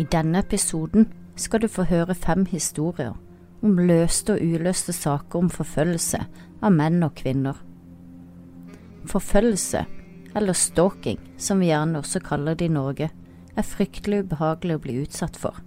I 0.00 0.06
denne 0.08 0.40
episoden 0.40 1.10
skal 1.36 1.60
du 1.60 1.68
få 1.68 1.84
høre 1.84 2.14
fem 2.16 2.46
historier 2.48 3.12
om 3.60 3.76
løste 3.76 4.38
og 4.38 4.40
uløste 4.40 4.94
saker 4.96 5.42
om 5.42 5.50
forfølgelse 5.52 6.20
av 6.64 6.72
menn 6.72 7.02
og 7.04 7.12
kvinner. 7.18 7.58
Forfølgelse, 9.10 9.82
eller 10.36 10.56
stalking 10.56 11.20
som 11.36 11.60
vi 11.60 11.68
gjerne 11.68 12.00
også 12.00 12.22
kaller 12.24 12.56
det 12.56 12.70
i 12.70 12.72
Norge, 12.72 13.10
er 13.56 13.66
fryktelig 13.66 14.22
ubehagelig 14.24 14.78
å 14.78 14.82
bli 14.86 14.96
utsatt 15.02 15.36
for. 15.36 15.60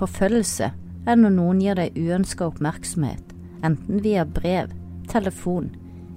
Forfølgelse 0.00 0.72
er 1.06 1.22
når 1.22 1.38
noen 1.38 1.62
gir 1.62 1.78
deg 1.78 1.94
uønska 1.94 2.50
oppmerksomhet, 2.50 3.34
enten 3.62 4.02
via 4.02 4.26
brev, 4.26 4.74
telefon, 5.12 5.70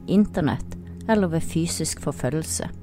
internett 0.07 0.77
eller 1.05 1.29
ved 1.29 1.45
fysisk 1.45 2.01
forfølgelse. 2.01 2.73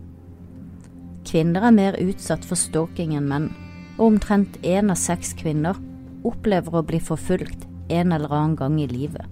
Kvinner 1.26 1.66
er 1.66 1.74
mer 1.74 2.02
utsatt 2.06 2.46
for 2.46 2.58
stalking 2.58 3.16
enn 3.18 3.26
menn, 3.26 3.54
og 3.96 4.10
omtrent 4.10 4.58
én 4.62 4.92
av 4.92 4.98
seks 5.00 5.32
kvinner 5.38 5.78
opplever 6.26 6.74
å 6.78 6.84
bli 6.86 7.00
forfulgt 7.00 7.66
en 7.88 8.12
eller 8.12 8.32
annen 8.32 8.56
gang 8.58 8.78
i 8.80 8.88
livet. 8.90 9.24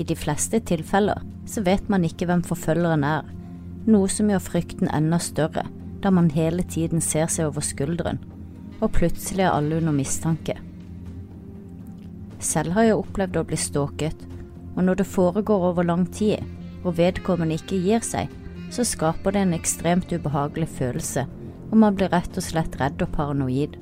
I 0.00 0.06
de 0.06 0.16
fleste 0.16 0.60
tilfeller 0.64 1.20
så 1.48 1.64
vet 1.66 1.88
man 1.92 2.06
ikke 2.06 2.28
hvem 2.30 2.42
forfølgeren 2.46 3.04
er, 3.04 3.26
noe 3.90 4.08
som 4.12 4.30
gjør 4.30 4.42
frykten 4.44 4.90
enda 4.94 5.18
større 5.20 5.66
da 6.00 6.12
man 6.14 6.30
hele 6.32 6.64
tiden 6.64 7.02
ser 7.04 7.28
seg 7.28 7.50
over 7.50 7.64
skulderen, 7.64 8.20
og 8.80 8.94
plutselig 8.96 9.44
er 9.44 9.52
alle 9.52 9.80
under 9.80 9.92
mistanke. 9.92 10.56
Selv 12.40 12.72
har 12.72 12.88
jeg 12.88 12.96
opplevd 12.96 13.36
å 13.36 13.44
bli 13.50 13.58
stalket, 13.60 14.22
og 14.76 14.86
når 14.86 15.02
det 15.02 15.10
foregår 15.12 15.66
over 15.72 15.84
lang 15.84 16.06
tid, 16.08 16.40
og 16.80 16.96
vedkommende 16.96 17.58
ikke 17.60 17.82
gir 17.84 18.04
seg, 18.06 18.30
så 18.72 18.86
skaper 18.86 19.34
det 19.34 19.42
en 19.44 19.56
ekstremt 19.58 20.12
ubehagelig 20.14 20.70
følelse, 20.78 21.26
og 21.70 21.78
man 21.78 21.96
blir 21.96 22.10
rett 22.12 22.36
og 22.36 22.44
slett 22.44 22.76
redd 22.80 23.02
og 23.02 23.12
paranoid. 23.14 23.76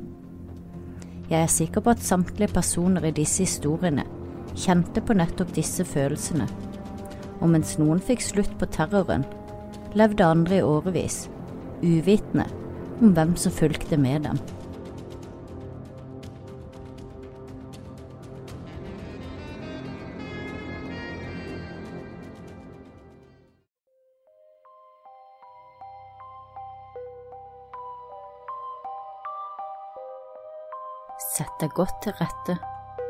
Jeg 1.29 1.43
er 1.43 1.53
sikker 1.53 1.85
på 1.85 1.93
at 1.93 2.05
samtlige 2.05 2.53
personer 2.55 3.05
i 3.09 3.15
disse 3.17 3.45
historiene 3.45 4.07
kjente 4.59 5.03
på 5.05 5.17
nettopp 5.17 5.51
disse 5.57 5.85
følelsene, 5.87 6.47
og 7.41 7.53
mens 7.53 7.77
noen 7.81 8.01
fikk 8.03 8.25
slutt 8.25 8.55
på 8.61 8.69
terroren, 8.75 9.27
levde 9.97 10.25
andre 10.27 10.61
i 10.61 10.65
årevis, 10.65 11.27
uvitende 11.83 12.49
om 12.99 13.13
hvem 13.15 13.37
som 13.39 13.55
fulgte 13.55 14.01
med 14.01 14.27
dem. 14.27 14.41
Godt 31.79 32.01
til 32.03 32.17
rette 32.19 32.59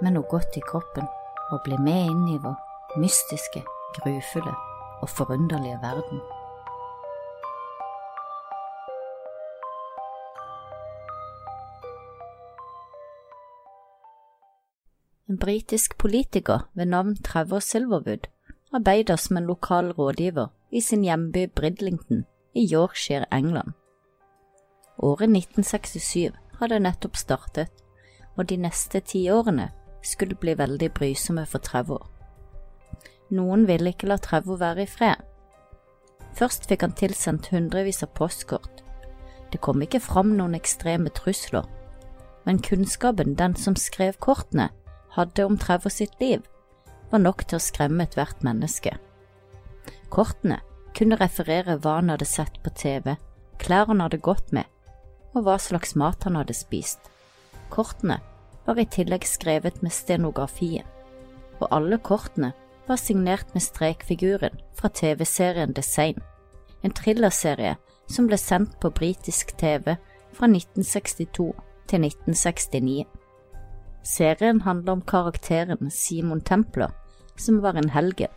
med 0.03 0.15
noe 0.15 0.29
godt 0.29 0.57
i 0.61 0.63
kroppen, 0.71 1.07
og 1.51 1.63
bli 1.65 1.79
med 1.81 2.11
inn 2.11 2.27
i 2.29 2.41
vår 2.43 3.01
mystiske, 3.01 3.63
grufulle 3.97 4.53
og 5.01 5.09
forunderlige 5.09 5.79
verden. 5.83 6.21
En 15.29 15.39
britisk 15.39 15.99
politiker 15.99 16.69
ved 16.75 16.87
navn 16.87 17.17
Trevor 17.25 17.61
Silverwood 17.61 18.29
arbeider 18.73 19.17
som 19.17 19.37
en 19.37 19.49
lokal 19.49 19.93
rådgiver 19.93 20.47
i 20.71 20.81
sin 20.81 21.05
hjemby 21.05 21.49
Bridlington 21.57 22.25
i 22.55 22.69
Yorkshire, 22.73 23.27
England. 23.33 23.73
Året 24.99 25.29
1967 25.29 26.33
hadde 26.61 26.81
nettopp 26.81 27.17
startet, 27.17 27.69
og 28.39 28.47
de 28.47 28.57
neste 28.63 29.01
ti 29.03 29.25
årene 29.31 29.69
skulle 30.07 30.39
bli 30.39 30.55
veldig 30.59 30.93
brysomme 30.95 31.45
for 31.47 31.63
Trevor. 31.65 32.07
Noen 33.35 33.67
ville 33.69 33.93
ikke 33.93 34.09
la 34.09 34.17
Trevor 34.23 34.61
være 34.63 34.87
i 34.87 34.91
fred. 34.91 35.25
Først 36.39 36.69
fikk 36.71 36.87
han 36.87 36.95
tilsendt 36.97 37.51
hundrevis 37.53 38.05
av 38.07 38.15
postkort. 38.17 38.85
Det 39.53 39.61
kom 39.65 39.83
ikke 39.83 40.01
fram 40.01 40.37
noen 40.39 40.55
ekstreme 40.57 41.11
trusler, 41.17 41.67
men 42.47 42.63
kunnskapen 42.65 43.35
den 43.37 43.57
som 43.57 43.77
skrev 43.77 44.17
kortene, 44.23 44.71
hadde 45.17 45.45
om 45.45 45.59
Trevor 45.59 45.91
sitt 45.91 46.15
liv, 46.21 46.45
var 47.11 47.23
nok 47.25 47.45
til 47.49 47.59
å 47.59 47.65
skremme 47.65 48.05
ethvert 48.05 48.45
menneske. 48.45 48.95
Kortene 50.13 50.61
kunne 50.97 51.19
referere 51.21 51.79
hva 51.81 51.99
han 51.99 52.13
hadde 52.13 52.29
sett 52.29 52.61
på 52.63 52.73
TV, 52.77 53.17
klær 53.59 53.89
han 53.91 54.05
hadde 54.05 54.21
gått 54.23 54.53
med, 54.53 54.69
og 55.35 55.45
hva 55.47 55.57
slags 55.61 55.97
mat 55.99 56.25
han 56.29 56.39
hadde 56.39 56.57
spist. 56.57 57.01
Kortene 57.71 58.21
var 58.67 58.79
i 58.79 58.87
tillegg 58.87 59.27
skrevet 59.29 59.83
med 59.83 59.95
stenografien, 59.95 60.87
og 61.61 61.69
alle 61.75 61.99
kortene 61.99 62.53
var 62.89 63.01
signert 63.01 63.55
med 63.55 63.65
strekfiguren 63.65 64.61
fra 64.77 64.89
TV-serien 64.89 65.75
Design, 65.77 66.21
en 66.83 66.95
thrillerserie 66.95 67.77
som 68.09 68.29
ble 68.29 68.39
sendt 68.41 68.79
på 68.81 68.91
britisk 68.95 69.55
TV 69.61 69.97
fra 70.37 70.49
1962 70.49 71.53
til 71.89 72.05
1969. 72.09 73.05
Serien 74.05 74.61
handler 74.65 74.93
om 74.93 75.03
karakteren 75.03 75.91
Simon 75.91 76.41
Templer, 76.41 76.93
som 77.37 77.63
var 77.63 77.77
en 77.77 77.93
helgen, 77.93 78.33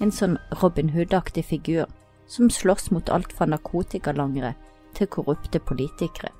en 0.00 0.10
sånn 0.10 0.38
Robin 0.62 0.90
Hood-aktig 0.90 1.44
figur 1.46 1.86
som 2.26 2.50
slåss 2.50 2.90
mot 2.90 3.10
alt 3.12 3.32
fra 3.36 3.46
narkotikalangere 3.46 4.54
til 4.96 5.10
korrupte 5.12 5.60
politikere. 5.60 6.32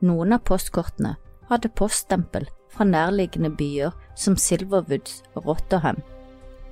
Noen 0.00 0.32
av 0.32 0.44
postkortene 0.48 1.16
hadde 1.50 1.72
poststempel 1.76 2.46
fra 2.72 2.86
nærliggende 2.88 3.50
byer 3.56 3.92
som 4.16 4.36
Silverwoods 4.38 5.20
og 5.34 5.48
Rotterham, 5.48 5.98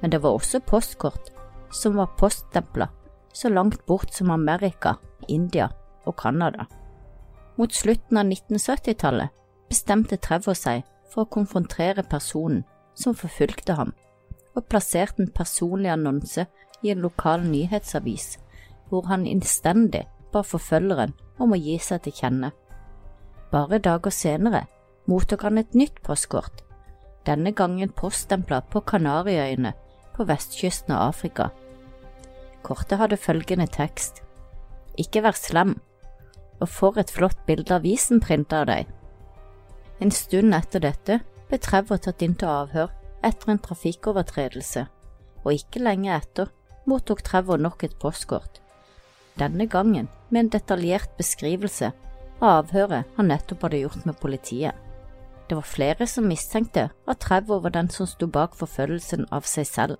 men 0.00 0.12
det 0.14 0.22
var 0.22 0.38
også 0.38 0.62
postkort 0.64 1.32
som 1.74 1.98
var 1.98 2.14
poststempla 2.18 2.88
så 3.32 3.50
langt 3.52 3.84
bort 3.86 4.14
som 4.14 4.30
Amerika, 4.30 4.94
India 5.28 5.68
og 6.06 6.16
Canada. 6.16 6.66
Mot 7.58 7.74
slutten 7.74 8.16
av 8.16 8.30
1970-tallet 8.30 9.34
bestemte 9.68 10.16
Trevor 10.16 10.56
seg 10.56 10.86
for 11.12 11.24
å 11.24 11.32
konfrontere 11.32 12.04
personen 12.08 12.64
som 12.98 13.16
forfulgte 13.16 13.76
ham, 13.78 13.92
og 14.56 14.66
plasserte 14.70 15.22
en 15.22 15.32
personlig 15.34 15.90
annonse 15.92 16.46
i 16.82 16.92
en 16.92 17.02
lokal 17.04 17.44
nyhetsavis, 17.44 18.38
hvor 18.88 19.06
han 19.10 19.26
innstendig 19.26 20.06
ba 20.32 20.42
forfølgeren 20.46 21.12
om 21.38 21.52
å 21.52 21.60
gi 21.60 21.76
seg 21.82 22.02
til 22.06 22.16
kjenne. 22.22 22.52
Bare 23.52 23.78
dager 23.80 24.12
senere 24.12 24.66
mottok 25.08 25.46
han 25.46 25.60
et 25.60 25.74
nytt 25.78 26.02
postkort, 26.04 26.60
denne 27.24 27.54
gangen 27.56 27.92
poststempla 27.96 28.60
på 28.72 28.82
Kanariøyene 28.84 29.72
på 30.16 30.26
vestkysten 30.28 30.92
av 30.92 31.14
Afrika. 31.14 31.48
Kortet 32.66 32.98
hadde 33.00 33.16
følgende 33.16 33.68
tekst 33.72 34.22
Ikke 34.98 35.22
vær 35.24 35.36
slem, 35.38 35.76
og 36.60 36.68
for 36.68 36.98
et 37.00 37.12
flott 37.14 37.38
bilde 37.46 37.76
avisen 37.76 38.20
printa 38.20 38.64
av 38.64 38.68
deg. 38.68 38.88
En 40.02 40.10
stund 40.12 40.54
etter 40.54 40.82
dette 40.82 41.20
ble 41.48 41.58
Trevor 41.62 42.02
tatt 42.02 42.22
inn 42.22 42.34
til 42.38 42.50
avhør 42.50 42.90
etter 43.24 43.52
en 43.52 43.62
trafikkovertredelse, 43.62 44.84
og 45.44 45.54
ikke 45.54 45.82
lenge 45.82 46.12
etter 46.12 46.50
mottok 46.90 47.22
Trevor 47.24 47.62
nok 47.62 47.86
et 47.86 47.96
postkort, 48.02 48.60
denne 49.38 49.68
gangen 49.70 50.10
med 50.28 50.40
en 50.40 50.52
detaljert 50.58 51.16
beskrivelse 51.16 51.92
avhøret 52.44 53.08
han 53.16 53.30
nettopp 53.32 53.66
hadde 53.66 53.82
gjort 53.84 54.06
med 54.06 54.18
politiet. 54.20 54.74
Det 55.48 55.56
var 55.56 55.64
flere 55.66 56.06
som 56.06 56.28
mistenkte 56.28 56.88
at 57.08 57.20
Trevor 57.24 57.62
var 57.64 57.74
den 57.74 57.88
som 57.90 58.06
sto 58.06 58.28
bak 58.28 58.56
forfølgelsen 58.58 59.26
av 59.32 59.48
seg 59.48 59.66
selv, 59.66 59.96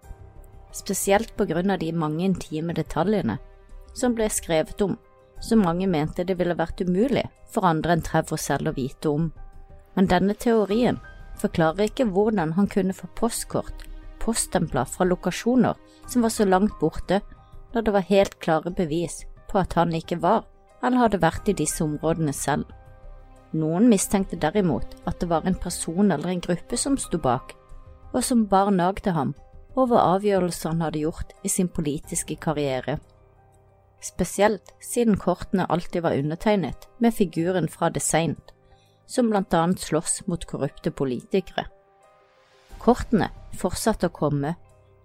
spesielt 0.77 1.35
på 1.37 1.49
grunn 1.49 1.73
av 1.73 1.81
de 1.81 1.93
mange 1.93 2.25
intime 2.27 2.77
detaljene 2.77 3.39
som 3.97 4.15
ble 4.15 4.29
skrevet 4.31 4.81
om, 4.85 4.99
som 5.41 5.65
mange 5.65 5.89
mente 5.89 6.25
det 6.25 6.37
ville 6.39 6.59
vært 6.59 6.83
umulig 6.85 7.25
for 7.51 7.67
andre 7.67 7.97
enn 7.97 8.05
Trevor 8.05 8.41
selv 8.43 8.71
å 8.71 8.77
vite 8.77 9.09
om 9.09 9.31
men 9.99 10.07
denne 10.07 10.35
teorien 10.39 11.01
forklarer 11.41 11.89
ikke 11.89 12.05
hvordan 12.15 12.53
han 12.55 12.69
kunne 12.71 12.95
få 12.95 13.09
postkort, 13.19 13.83
poststempler 14.23 14.87
fra 14.87 15.07
lokasjoner 15.09 15.75
som 16.07 16.23
var 16.23 16.31
så 16.31 16.47
langt 16.47 16.77
borte, 16.79 17.19
når 17.75 17.83
det 17.83 17.95
var 17.97 18.07
helt 18.07 18.37
klare 18.39 18.71
bevis 18.71 19.25
på 19.51 19.59
at 19.59 19.75
han 19.75 19.91
ikke 19.99 20.21
var 20.23 20.45
eller 20.83 21.05
hadde 21.05 21.23
vært 21.23 21.49
i 21.51 21.57
disse 21.57 21.83
områdene 21.85 22.33
selv. 22.37 22.69
Noen 23.57 23.89
mistenkte 23.89 24.37
derimot 24.37 24.99
at 25.09 25.21
det 25.21 25.31
var 25.31 25.47
en 25.49 25.57
person 25.57 26.13
eller 26.13 26.33
en 26.33 26.43
gruppe 26.45 26.77
som 26.77 26.99
sto 27.01 27.21
bak, 27.23 27.55
og 28.13 28.25
som 28.25 28.47
bar 28.49 28.71
nag 28.75 29.01
til 29.05 29.17
ham 29.17 29.35
over 29.79 30.01
avgjørelser 30.03 30.75
han 30.75 30.85
hadde 30.85 31.05
gjort 31.05 31.33
i 31.45 31.53
sin 31.53 31.69
politiske 31.69 32.37
karriere. 32.41 32.99
Spesielt 34.05 34.75
siden 34.85 35.19
kortene 35.19 35.67
alltid 35.71 36.05
var 36.05 36.17
undertegnet 36.19 36.87
med 36.99 37.15
figuren 37.15 37.69
fra 37.69 37.89
Designt, 37.91 38.53
som 39.07 39.31
blant 39.31 39.55
annet 39.55 39.81
slåss 39.83 40.23
mot 40.27 40.45
korrupte 40.47 40.91
politikere. 40.91 41.67
Kortene 42.79 43.31
fortsatte 43.59 44.07
å 44.07 44.15
komme, 44.15 44.55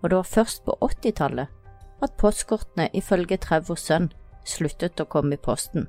og 0.01 0.09
det 0.09 0.19
var 0.19 0.29
først 0.29 0.65
på 0.65 0.75
80-tallet 0.81 2.03
at 2.03 2.17
postkortene 2.19 2.89
ifølge 2.93 3.39
Trevors 3.41 3.87
sønn 3.87 4.11
sluttet 4.43 4.99
å 4.99 5.07
komme 5.09 5.37
i 5.37 5.41
posten. 5.41 5.87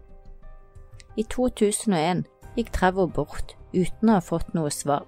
I 1.16 1.24
2001 1.30 2.24
gikk 2.56 2.72
Trevor 2.74 3.10
bort 3.10 3.54
uten 3.74 4.10
å 4.10 4.18
ha 4.18 4.24
fått 4.24 4.54
noe 4.54 4.70
svar. 4.74 5.06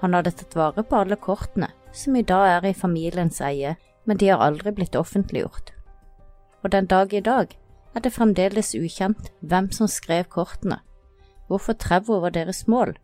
Han 0.00 0.16
hadde 0.16 0.34
tatt 0.36 0.56
vare 0.56 0.84
på 0.84 1.00
alle 1.00 1.16
kortene, 1.16 1.70
som 1.92 2.16
i 2.16 2.24
dag 2.26 2.48
er 2.50 2.70
i 2.70 2.76
familiens 2.76 3.40
eie, 3.40 3.76
men 4.04 4.18
de 4.20 4.28
har 4.28 4.42
aldri 4.44 4.72
blitt 4.74 4.96
offentliggjort. 4.98 5.72
Og 6.64 6.72
den 6.72 6.88
dag 6.90 7.12
i 7.14 7.22
dag 7.24 7.54
er 7.94 8.04
det 8.04 8.12
fremdeles 8.12 8.74
ukjent 8.74 9.30
hvem 9.40 9.70
som 9.72 9.88
skrev 9.88 10.26
kortene, 10.32 10.80
hvorfor 11.48 11.76
Trevor 11.78 12.24
var 12.24 12.34
deres 12.34 12.66
mål, 12.66 12.96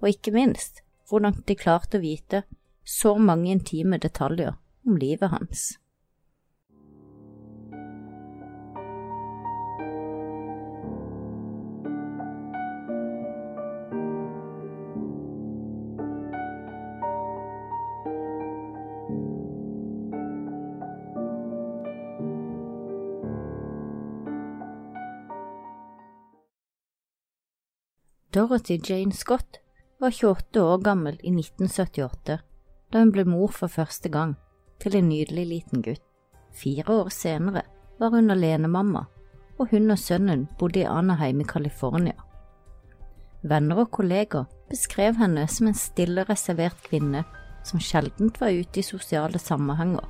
og 0.00 0.08
ikke 0.08 0.34
minst 0.34 0.82
hvordan 1.10 1.42
de 1.46 1.58
klarte 1.58 1.98
å 1.98 2.04
vite 2.04 2.44
så 2.86 3.16
mange 3.18 3.50
intime 3.52 3.98
detaljer 3.98 4.54
om 4.86 4.96
livet 4.96 5.34
hans. 5.34 5.74
Dorothy 28.40 28.80
Jane 28.84 29.12
Scott 29.12 29.60
var 29.98 30.10
28 30.10 30.62
år 30.62 30.78
gammel 30.78 31.18
i 31.22 31.28
1978 31.28 32.38
da 32.92 33.00
hun 33.02 33.10
ble 33.12 33.26
mor 33.28 33.52
for 33.52 33.68
første 33.68 34.08
gang 34.08 34.30
til 34.80 34.94
en 34.96 35.10
nydelig 35.10 35.44
liten 35.50 35.82
gutt. 35.84 36.00
Fire 36.56 36.94
år 37.02 37.10
senere 37.12 37.66
var 38.00 38.14
hun 38.14 38.32
alenemamma, 38.32 39.02
og 39.60 39.74
hun 39.74 39.92
og 39.92 40.00
sønnen 40.00 40.46
bodde 40.58 40.80
i 40.80 40.88
Anaheim 40.88 41.42
i 41.44 41.48
California. 41.52 42.16
Venner 43.42 43.82
og 43.84 43.90
kolleger 43.98 44.46
beskrev 44.70 45.20
henne 45.20 45.44
som 45.44 45.68
en 45.68 45.76
stille, 45.76 46.24
reservert 46.24 46.80
kvinne 46.88 47.26
som 47.68 47.82
sjeldent 47.90 48.40
var 48.40 48.56
ute 48.56 48.80
i 48.80 48.86
sosiale 48.88 49.38
sammenhenger. 49.38 50.06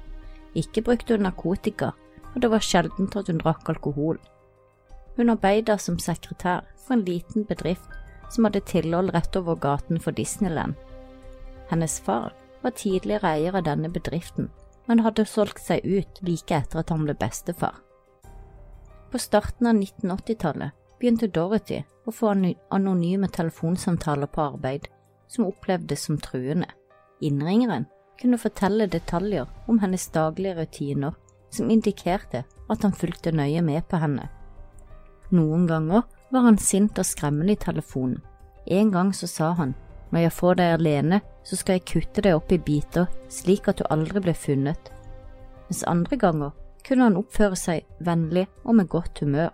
Ikke 0.55 0.85
brukte 0.87 1.19
hun 1.19 1.27
narkotika, 1.27 1.91
og 2.31 2.39
det 2.45 2.53
var 2.55 2.63
sjeldent 2.63 3.19
at 3.19 3.33
hun 3.33 3.43
drakk 3.43 3.75
alkohol. 3.75 4.23
Hun 5.17 5.35
arbeidet 5.35 5.81
som 5.83 5.99
sekretær 5.99 6.63
for 6.85 6.95
en 6.95 7.09
liten 7.11 7.49
bedrift 7.51 7.91
som 8.31 8.47
hadde 8.47 8.63
tilhold 8.67 9.13
rett 9.15 9.37
over 9.37 9.59
gaten 9.61 10.01
for 10.01 10.17
Disneyland. 10.17 10.75
Hennes 11.71 12.01
far 12.01 12.33
var 12.63 12.77
tidligere 12.77 13.35
eier 13.37 13.57
av 13.57 13.67
denne 13.67 13.91
bedriften, 13.93 14.51
men 14.87 15.05
hadde 15.05 15.27
solgt 15.27 15.63
seg 15.65 15.85
ut 15.85 16.21
like 16.27 16.55
etter 16.55 16.83
at 16.83 16.91
han 16.91 17.07
ble 17.07 17.15
bestefar. 17.19 17.79
På 19.11 19.19
starten 19.19 19.67
av 19.67 19.79
1980-tallet 19.79 20.77
begynte 21.01 21.31
Dorothy 21.31 21.83
å 22.07 22.13
få 22.15 22.35
anonyme 22.35 23.29
telefonsamtaler 23.29 24.31
på 24.31 24.43
arbeid 24.53 24.87
som 25.31 25.47
opplevdes 25.49 26.05
som 26.07 26.19
truende. 26.19 26.69
Innringeren 27.21 27.87
kunne 28.21 28.39
fortelle 28.39 28.87
detaljer 28.87 29.49
om 29.67 29.79
hennes 29.81 30.09
daglige 30.13 30.59
rutiner 30.61 31.17
som 31.51 31.71
indikerte 31.71 32.45
at 32.71 32.83
han 32.83 32.95
fulgte 32.95 33.33
nøye 33.35 33.63
med 33.65 33.87
på 33.89 33.99
henne. 33.99 34.29
Noen 35.35 35.67
ganger 35.71 36.05
var 36.31 36.47
han 36.47 36.59
sint 36.59 36.99
og 36.99 37.07
skremmende 37.07 37.55
i 37.55 37.61
telefonen. 37.61 38.21
En 38.67 38.91
gang 38.93 39.13
så 39.17 39.27
sa 39.27 39.53
han, 39.59 39.75
når 40.11 40.27
jeg 40.27 40.35
får 40.37 40.59
deg 40.59 40.75
alene, 40.75 41.21
så 41.47 41.57
skal 41.57 41.79
jeg 41.79 41.87
kutte 41.89 42.23
deg 42.27 42.37
opp 42.37 42.53
i 42.53 42.59
biter 42.59 43.09
slik 43.33 43.69
at 43.71 43.81
du 43.81 43.87
aldri 43.91 44.23
blir 44.23 44.37
funnet. 44.37 44.91
Mens 45.69 45.85
andre 45.87 46.19
ganger 46.19 46.55
kunne 46.87 47.07
han 47.09 47.19
oppføre 47.19 47.59
seg 47.59 47.87
vennlig 48.03 48.47
og 48.65 48.77
med 48.79 48.91
godt 48.91 49.23
humør. 49.23 49.51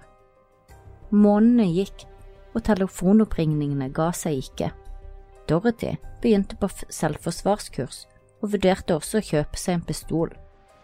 Månedene 1.13 1.69
gikk, 1.71 2.07
og 2.57 2.65
telefonoppringningene 2.65 3.91
ga 3.93 4.09
seg 4.17 4.41
ikke. 4.41 4.71
Dorothy 5.47 5.93
begynte 6.23 6.57
på 6.57 6.71
selvforsvarskurs 6.73 8.07
og 8.41 8.53
vurderte 8.55 8.97
også 8.97 9.21
å 9.21 9.27
kjøpe 9.27 9.61
seg 9.61 9.77
en 9.77 9.87
pistol, 9.87 10.33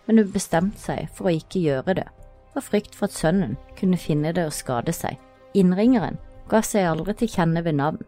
men 0.07 0.21
hun 0.21 0.33
bestemte 0.35 0.81
seg 0.83 1.09
for 1.17 1.31
å 1.31 1.37
ikke 1.39 1.63
gjøre 1.65 1.97
det, 2.03 2.09
av 2.53 2.67
frykt 2.69 2.97
for 2.99 3.09
at 3.09 3.17
sønnen 3.17 3.57
kunne 3.79 4.01
finne 4.01 4.35
det 4.37 4.45
og 4.47 4.55
skade 4.57 4.93
seg. 4.97 5.17
Innringeren 5.55 6.19
ga 6.49 6.63
seg 6.65 6.87
aldri 6.89 7.15
til 7.19 7.33
kjenne 7.33 7.65
ved 7.65 7.77
navn, 7.79 8.01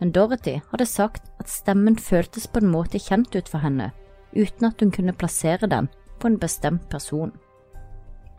men 0.00 0.12
Dorothy 0.12 0.58
hadde 0.70 0.86
sagt 0.90 1.28
at 1.40 1.50
stemmen 1.50 1.96
føltes 1.98 2.46
på 2.50 2.62
en 2.62 2.70
måte 2.72 2.98
kjent 2.98 3.34
ut 3.36 3.48
for 3.48 3.62
henne, 3.62 3.92
uten 4.34 4.66
at 4.68 4.80
hun 4.82 4.90
kunne 4.94 5.14
plassere 5.14 5.70
den 5.70 5.88
på 6.20 6.30
en 6.30 6.38
bestemt 6.38 6.88
person. 6.90 7.32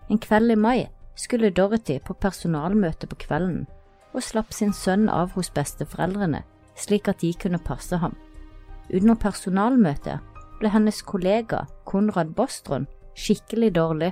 En 0.09 0.19
kveld 0.19 0.51
i 0.51 0.59
mai 0.59 0.87
skulle 1.15 1.49
Dorothy 1.49 1.99
på 2.03 2.13
personalmøte 2.13 3.07
på 3.07 3.15
kvelden, 3.27 3.63
og 4.13 4.23
slapp 4.23 4.53
sin 4.53 4.73
sønn 4.73 5.09
av 5.09 5.33
hos 5.35 5.49
besteforeldrene 5.55 6.43
slik 6.75 7.07
at 7.07 7.21
de 7.21 7.33
kunne 7.33 7.59
passe 7.59 7.97
ham. 7.97 8.15
Under 8.93 9.15
personalmøtet 9.15 10.19
ble 10.59 10.71
hennes 10.71 11.01
kollega 11.01 11.65
Konrad 11.87 12.35
Bostron 12.35 12.87
skikkelig 13.15 13.73
dårlig 13.75 14.11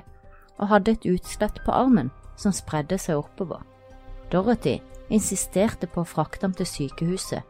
og 0.58 0.68
hadde 0.72 0.96
et 0.96 1.06
utslett 1.08 1.60
på 1.64 1.72
armen 1.72 2.10
som 2.40 2.52
spredde 2.52 2.98
seg 2.98 3.20
oppover. 3.20 3.60
Dorothy 4.34 4.80
insisterte 5.14 5.86
på 5.86 6.02
å 6.02 6.08
frakte 6.08 6.48
ham 6.48 6.54
til 6.58 6.66
sykehuset, 6.66 7.44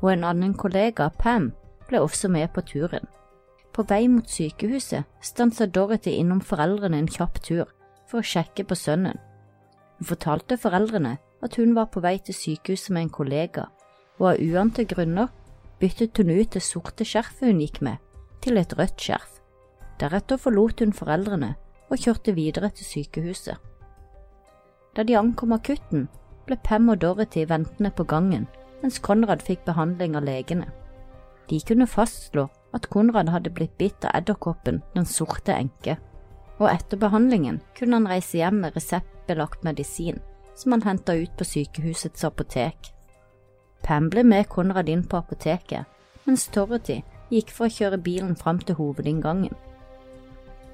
og 0.00 0.08
en 0.14 0.24
annen 0.24 0.54
kollega, 0.56 1.10
Pam, 1.20 1.50
ble 1.88 2.00
også 2.00 2.30
med 2.32 2.48
på 2.54 2.64
turen. 2.64 3.04
På 3.74 3.84
vei 3.90 4.06
mot 4.08 4.28
sykehuset 4.30 5.04
stanset 5.20 5.74
Dorothy 5.74 6.14
innom 6.16 6.40
foreldrene 6.40 7.02
en 7.02 7.10
kjapp 7.10 7.40
tur 7.44 7.68
for 8.08 8.20
å 8.20 8.28
sjekke 8.30 8.64
på 8.64 8.78
sønnen. 8.78 9.18
Hun 9.98 10.08
fortalte 10.08 10.58
foreldrene 10.60 11.16
at 11.44 11.58
hun 11.60 11.74
var 11.76 11.90
på 11.92 12.00
vei 12.04 12.16
til 12.24 12.36
sykehuset 12.38 12.94
med 12.94 13.06
en 13.06 13.14
kollega, 13.18 13.66
og 14.20 14.30
av 14.32 14.40
uante 14.40 14.86
grunner 14.88 15.28
byttet 15.82 16.16
hun 16.22 16.32
ut 16.32 16.54
det 16.54 16.62
sorte 16.64 17.04
skjerfet 17.04 17.50
hun 17.50 17.60
gikk 17.60 17.82
med, 17.84 17.98
til 18.40 18.56
et 18.60 18.72
rødt 18.78 18.96
skjerf. 18.96 19.40
Deretter 20.00 20.40
forlot 20.40 20.80
hun 20.80 20.96
foreldrene 20.96 21.52
og 21.90 22.00
kjørte 22.00 22.32
videre 22.38 22.70
til 22.72 22.86
sykehuset. 22.88 23.58
Da 24.94 25.02
de 25.02 25.16
ankom 25.18 25.52
akutten, 25.52 26.08
ble 26.46 26.56
Pam 26.62 26.90
og 26.92 27.00
Dorothy 27.02 27.46
ventende 27.50 27.90
på 27.90 28.06
gangen 28.06 28.46
mens 28.82 29.00
Konrad 29.00 29.40
fikk 29.42 29.62
behandling 29.64 30.14
av 30.18 30.26
legene. 30.26 30.66
De 31.48 31.60
kunne 31.66 31.88
fastslå 31.88 32.46
at 32.76 32.90
Konrad 32.92 33.30
hadde 33.32 33.52
blitt 33.54 33.76
bitt 33.80 34.04
av 34.04 34.12
edderkoppen 34.18 34.82
Den 34.94 35.06
sorte 35.08 35.54
enke, 35.56 35.96
og 36.58 36.68
etter 36.68 37.00
behandlingen 37.00 37.62
kunne 37.78 37.98
han 37.98 38.10
reise 38.10 38.38
hjem 38.38 38.60
med 38.60 38.76
reseptbelagt 38.76 39.64
medisin 39.64 40.20
som 40.54 40.76
han 40.76 40.84
henta 40.86 41.16
ut 41.18 41.32
på 41.38 41.46
sykehusets 41.48 42.24
apotek. 42.28 42.92
Pam 43.82 44.06
ble 44.12 44.22
med 44.22 44.46
Konrad 44.52 44.88
inn 44.88 45.02
på 45.02 45.18
apoteket, 45.18 45.88
mens 46.24 46.46
Dorothy 46.54 47.00
gikk 47.32 47.50
for 47.50 47.66
å 47.66 47.74
kjøre 47.74 47.98
bilen 48.04 48.36
fram 48.38 48.60
til 48.62 48.78
hovedinngangen. 48.78 49.56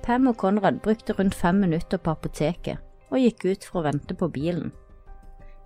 Pam 0.04 0.28
og 0.28 0.36
Konrad 0.42 0.82
brukte 0.84 1.16
rundt 1.16 1.34
fem 1.34 1.62
minutter 1.62 1.98
på 1.98 2.12
apoteket 2.12 2.82
og 3.10 3.18
gikk 3.18 3.44
ut 3.50 3.66
for 3.66 3.80
å 3.80 3.86
vente 3.90 4.16
på 4.16 4.30
bilen. 4.32 4.70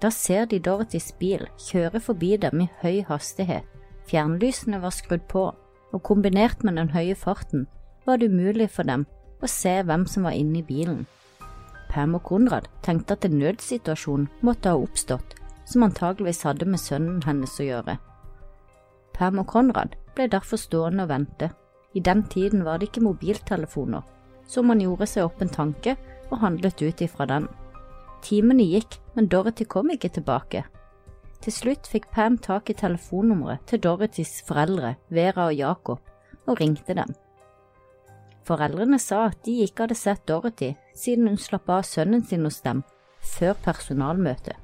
Da 0.02 0.10
ser 0.12 0.48
de 0.50 0.58
Dorothys 0.60 1.12
bil 1.20 1.46
kjøre 1.60 2.00
forbi 2.02 2.34
dem 2.40 2.64
i 2.64 2.70
høy 2.82 3.04
hastighet. 3.08 3.64
Fjernlysene 4.08 4.82
var 4.82 4.92
skrudd 4.92 5.24
på, 5.30 5.46
og 5.94 6.02
kombinert 6.04 6.64
med 6.64 6.76
den 6.76 6.90
høye 6.92 7.14
farten 7.16 7.66
var 8.04 8.18
det 8.20 8.28
umulig 8.32 8.68
for 8.74 8.84
dem 8.84 9.06
å 9.40 9.48
se 9.48 9.78
hvem 9.86 10.04
som 10.10 10.26
var 10.28 10.36
inne 10.36 10.60
i 10.60 10.66
bilen. 10.66 11.04
Pam 11.88 12.16
og 12.18 12.24
Konrad 12.26 12.66
tenkte 12.82 13.14
at 13.14 13.24
en 13.24 13.38
nødsituasjon 13.38 14.26
måtte 14.44 14.72
ha 14.72 14.80
oppstått, 14.80 15.36
som 15.64 15.86
antageligvis 15.86 16.42
hadde 16.44 16.66
med 16.68 16.82
sønnen 16.82 17.22
hennes 17.24 17.54
å 17.62 17.68
gjøre. 17.68 17.96
Pam 19.14 19.38
og 19.40 19.46
Konrad 19.52 19.94
ble 20.16 20.26
derfor 20.28 20.60
stående 20.60 21.06
og 21.06 21.12
vente. 21.12 21.52
I 21.94 22.02
den 22.02 22.24
tiden 22.26 22.64
var 22.66 22.80
det 22.80 22.90
ikke 22.90 23.04
mobiltelefoner, 23.06 24.02
så 24.50 24.62
man 24.66 24.82
gjorde 24.82 25.06
seg 25.06 25.28
opp 25.28 25.40
en 25.40 25.54
tanke 25.54 25.94
og 26.34 26.42
handlet 26.42 26.82
ut 26.82 27.02
ifra 27.04 27.26
den. 27.30 27.48
Timene 28.24 28.64
gikk, 28.66 28.98
men 29.14 29.28
Dorothy 29.30 29.66
kom 29.68 29.92
ikke 29.94 30.10
tilbake. 30.14 30.64
Til 31.44 31.52
slutt 31.52 31.88
fikk 31.90 32.08
Pam 32.14 32.38
tak 32.40 32.70
i 32.72 32.76
telefonnummeret 32.78 33.66
til 33.68 33.82
Dorothys 33.84 34.38
foreldre, 34.46 34.94
Vera 35.12 35.50
og 35.50 35.58
Jacob, 35.58 36.00
og 36.46 36.60
ringte 36.60 36.96
dem. 36.96 37.12
Foreldrene 38.44 38.98
sa 39.00 39.26
at 39.30 39.40
de 39.44 39.58
ikke 39.64 39.84
hadde 39.84 39.96
sett 39.96 40.24
Dorothy 40.28 40.74
siden 40.96 41.28
hun 41.28 41.40
slapp 41.40 41.70
av 41.72 41.84
sønnen 41.88 42.24
sin 42.24 42.44
hos 42.44 42.60
dem 42.64 42.82
før 43.24 43.56
personalmøtet. 43.64 44.56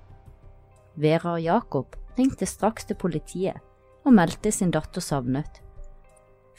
Vera 1.00 1.36
og 1.36 1.44
Jacob 1.44 1.96
ringte 2.18 2.48
straks 2.48 2.88
til 2.88 2.98
politiet 3.00 3.60
og 4.04 4.16
meldte 4.16 4.52
sin 4.52 4.72
datter 4.72 5.04
savnet. 5.04 5.60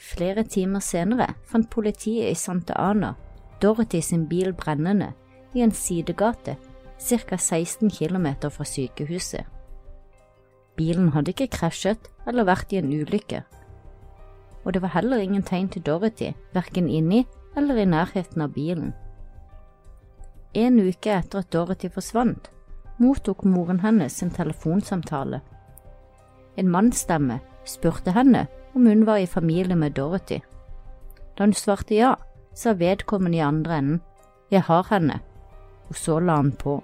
Flere 0.02 0.42
timer 0.42 0.82
senere 0.82 1.28
fant 1.46 1.70
politiet 1.70 2.30
i 2.30 2.38
Santa 2.38 2.74
Ana 2.78 3.14
Dorothy 3.62 4.00
sin 4.02 4.26
bil 4.28 4.52
brennende 4.52 5.12
i 5.54 5.62
en 5.62 5.72
sidegate 5.72 6.56
ca. 6.98 7.36
16 7.36 7.90
km 7.90 8.26
fra 8.50 8.64
sykehuset. 8.64 9.44
Bilen 10.76 11.12
hadde 11.12 11.34
ikke 11.34 11.50
krasjet 11.52 12.08
eller 12.26 12.46
vært 12.48 12.72
i 12.72 12.80
en 12.80 12.92
ulykke, 12.92 13.42
og 14.64 14.74
det 14.74 14.82
var 14.82 14.94
heller 14.94 15.18
ingen 15.18 15.42
tegn 15.42 15.68
til 15.68 15.82
Dorothy, 15.82 16.32
verken 16.54 16.88
inni 16.88 17.26
eller 17.56 17.76
i 17.76 17.84
nærheten 17.84 18.42
av 18.42 18.52
bilen. 18.54 18.92
En 20.54 20.78
uke 20.80 21.10
etter 21.16 21.42
at 21.42 21.52
Dorothy 21.52 21.90
forsvant, 21.90 22.50
mottok 22.98 23.44
moren 23.44 23.80
hennes 23.80 24.22
en 24.22 24.30
telefonsamtale. 24.30 25.40
En 26.56 26.68
mannsstemme 26.68 27.40
spurte 27.64 28.12
henne 28.12 28.46
om 28.74 28.86
hun 28.86 29.06
var 29.06 29.22
i 29.22 29.26
familie 29.26 29.76
med 29.76 29.96
Dorothy. 29.96 30.40
Da 31.36 31.44
hun 31.44 31.56
svarte 31.56 31.96
ja, 31.96 32.14
sa 32.54 32.74
vedkommende 32.78 33.38
i 33.38 33.44
andre 33.44 33.78
enden 33.78 34.00
jeg 34.52 34.66
har 34.66 34.84
henne, 34.90 35.20
og 35.88 35.96
så 35.96 36.18
la 36.20 36.36
han 36.36 36.52
på. 36.52 36.82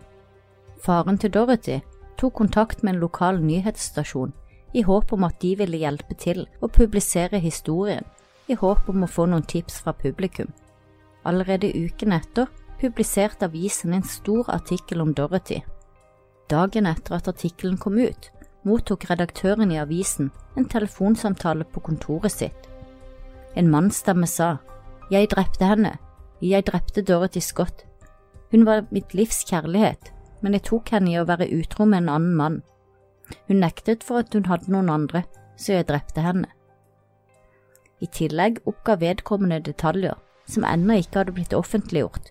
Faren 0.81 1.19
til 1.21 1.33
Dorothy 1.35 1.81
tok 2.17 2.39
kontakt 2.41 2.83
med 2.83 2.95
en 2.95 3.03
lokal 3.03 3.43
nyhetsstasjon 3.45 4.33
i 4.73 4.83
håp 4.83 5.13
om 5.13 5.25
at 5.25 5.37
de 5.43 5.55
ville 5.59 5.81
hjelpe 5.81 6.17
til 6.21 6.47
å 6.61 6.69
publisere 6.73 7.41
historien, 7.41 8.05
i 8.49 8.57
håp 8.57 8.89
om 8.89 9.05
å 9.05 9.11
få 9.11 9.27
noen 9.29 9.45
tips 9.45 9.83
fra 9.85 9.93
publikum. 9.93 10.49
Allerede 11.29 11.69
uken 11.77 12.15
etter 12.17 12.49
publiserte 12.81 13.49
avisen 13.49 13.93
en 13.93 14.07
stor 14.07 14.49
artikkel 14.55 15.03
om 15.05 15.13
Dorothy. 15.15 15.61
Dagen 16.49 16.87
etter 16.89 17.19
at 17.19 17.29
artikkelen 17.29 17.77
kom 17.77 17.99
ut, 17.99 18.31
mottok 18.65 19.09
redaktøren 19.11 19.73
i 19.73 19.81
avisen 19.81 20.31
en 20.57 20.69
telefonsamtale 20.69 21.67
på 21.69 21.83
kontoret 21.85 22.33
sitt. 22.33 22.69
En 23.57 23.69
mannsstemme 23.69 24.27
sa, 24.27 24.57
Jeg 25.11 25.31
drepte 25.33 25.65
henne, 25.65 25.95
jeg 26.43 26.67
drepte 26.67 27.03
Dorothy 27.03 27.41
Scott. 27.41 27.87
Hun 28.51 28.67
var 28.67 28.85
mitt 28.91 29.15
livs 29.15 29.41
kjærlighet, 29.49 30.11
men 30.43 30.53
jeg 30.53 30.67
tok 30.69 30.91
henne 30.93 31.15
i 31.15 31.17
å 31.17 31.25
være 31.25 31.49
utro 31.49 31.87
med 31.89 32.03
en 32.03 32.11
annen 32.13 32.35
mann. 32.37 32.59
Hun 33.49 33.63
nektet 33.65 34.05
for 34.05 34.21
at 34.21 34.35
hun 34.37 34.45
hadde 34.51 34.69
noen 34.73 34.91
andre, 34.93 35.23
så 35.57 35.79
jeg 35.79 35.87
drepte 35.89 36.21
henne. 36.21 36.51
I 38.05 38.07
tillegg 38.13 38.61
oppga 38.69 38.99
vedkommende 39.01 39.63
detaljer 39.65 40.19
som 40.49 40.67
ennå 40.69 40.99
ikke 41.01 41.23
hadde 41.23 41.35
blitt 41.39 41.57
offentliggjort, 41.57 42.29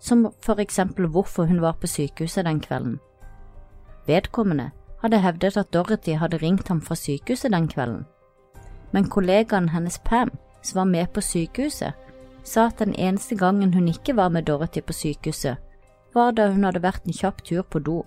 som 0.00 0.28
for 0.44 0.60
eksempel 0.60 1.08
hvorfor 1.08 1.48
hun 1.48 1.62
var 1.64 1.78
på 1.80 1.88
sykehuset 1.88 2.44
den 2.44 2.60
kvelden. 2.60 2.98
Vedkommende 4.06 4.70
hadde 5.00 5.22
hevdet 5.24 5.56
at 5.56 5.72
Dorothy 5.72 6.18
hadde 6.20 6.42
ringt 6.42 6.68
ham 6.68 6.80
fra 6.84 6.96
sykehuset 6.96 7.52
den 7.56 7.68
kvelden, 7.72 8.04
men 8.92 9.08
kollegaen 9.08 9.72
hennes 9.72 9.98
Pam, 10.04 10.30
som 10.62 10.78
var 10.78 10.92
med 10.92 11.06
på 11.14 11.20
sykehuset, 11.20 11.92
sa 12.48 12.68
at 12.68 12.80
den 12.80 12.94
eneste 12.96 13.36
gangen 13.36 13.74
hun 13.74 13.88
ikke 13.88 14.16
var 14.16 14.32
med 14.32 14.48
Dorothy 14.48 14.82
på 14.82 14.96
sykehuset, 14.96 15.58
var 16.14 16.32
da 16.32 16.48
hun 16.50 16.64
hadde 16.64 16.82
vært 16.82 17.06
en 17.06 17.16
kjapp 17.16 17.44
tur 17.44 17.62
på 17.62 17.82
do, 17.84 18.02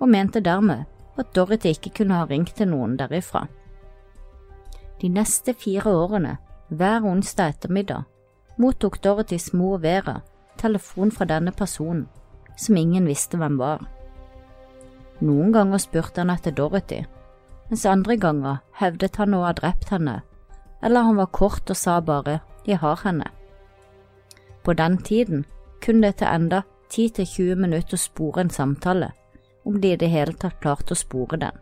og 0.00 0.08
mente 0.08 0.40
dermed 0.40 0.86
at 1.16 1.32
Dorothy 1.36 1.74
ikke 1.74 1.92
kunne 2.00 2.18
ha 2.18 2.26
ringt 2.28 2.56
til 2.56 2.70
noen 2.72 2.96
derifra. 2.96 3.46
De 5.00 5.08
neste 5.12 5.54
fire 5.54 5.92
årene, 5.92 6.36
hver 6.68 7.04
onsdag 7.04 7.54
ettermiddag, 7.54 8.06
mottok 8.56 9.02
Dorothys 9.04 9.52
mor 9.52 9.78
Vera 9.78 10.22
telefon 10.56 11.10
fra 11.12 11.26
denne 11.28 11.52
personen, 11.52 12.06
som 12.56 12.76
ingen 12.76 13.06
visste 13.06 13.36
hvem 13.36 13.58
var. 13.60 13.84
Noen 15.20 15.52
ganger 15.52 15.80
spurte 15.80 16.22
han 16.22 16.32
etter 16.32 16.54
Dorothy, 16.56 17.02
mens 17.68 17.86
andre 17.88 18.16
ganger 18.20 18.60
hevdet 18.80 19.16
han 19.20 19.36
å 19.36 19.44
ha 19.44 19.52
drept 19.56 19.92
henne, 19.92 20.22
eller 20.82 21.08
han 21.08 21.20
var 21.20 21.32
kort 21.32 21.70
og 21.72 21.76
sa 21.76 22.00
bare 22.00 22.40
jeg 22.66 22.80
har 22.80 23.00
henne. 23.04 23.28
På 24.66 24.72
den 24.74 24.98
tiden 24.98 25.44
kunne 25.84 26.08
det 26.08 26.16
til 26.18 26.26
enda 26.26 26.62
10–20 26.90 27.54
minutter 27.54 27.96
spore 27.96 28.40
en 28.40 28.50
samtale, 28.50 29.12
om 29.64 29.80
de 29.80 29.92
i 29.92 29.96
det 29.96 30.08
hele 30.10 30.32
tatt 30.34 30.58
klarte 30.58 30.96
å 30.96 30.98
spore 30.98 31.38
den. 31.38 31.54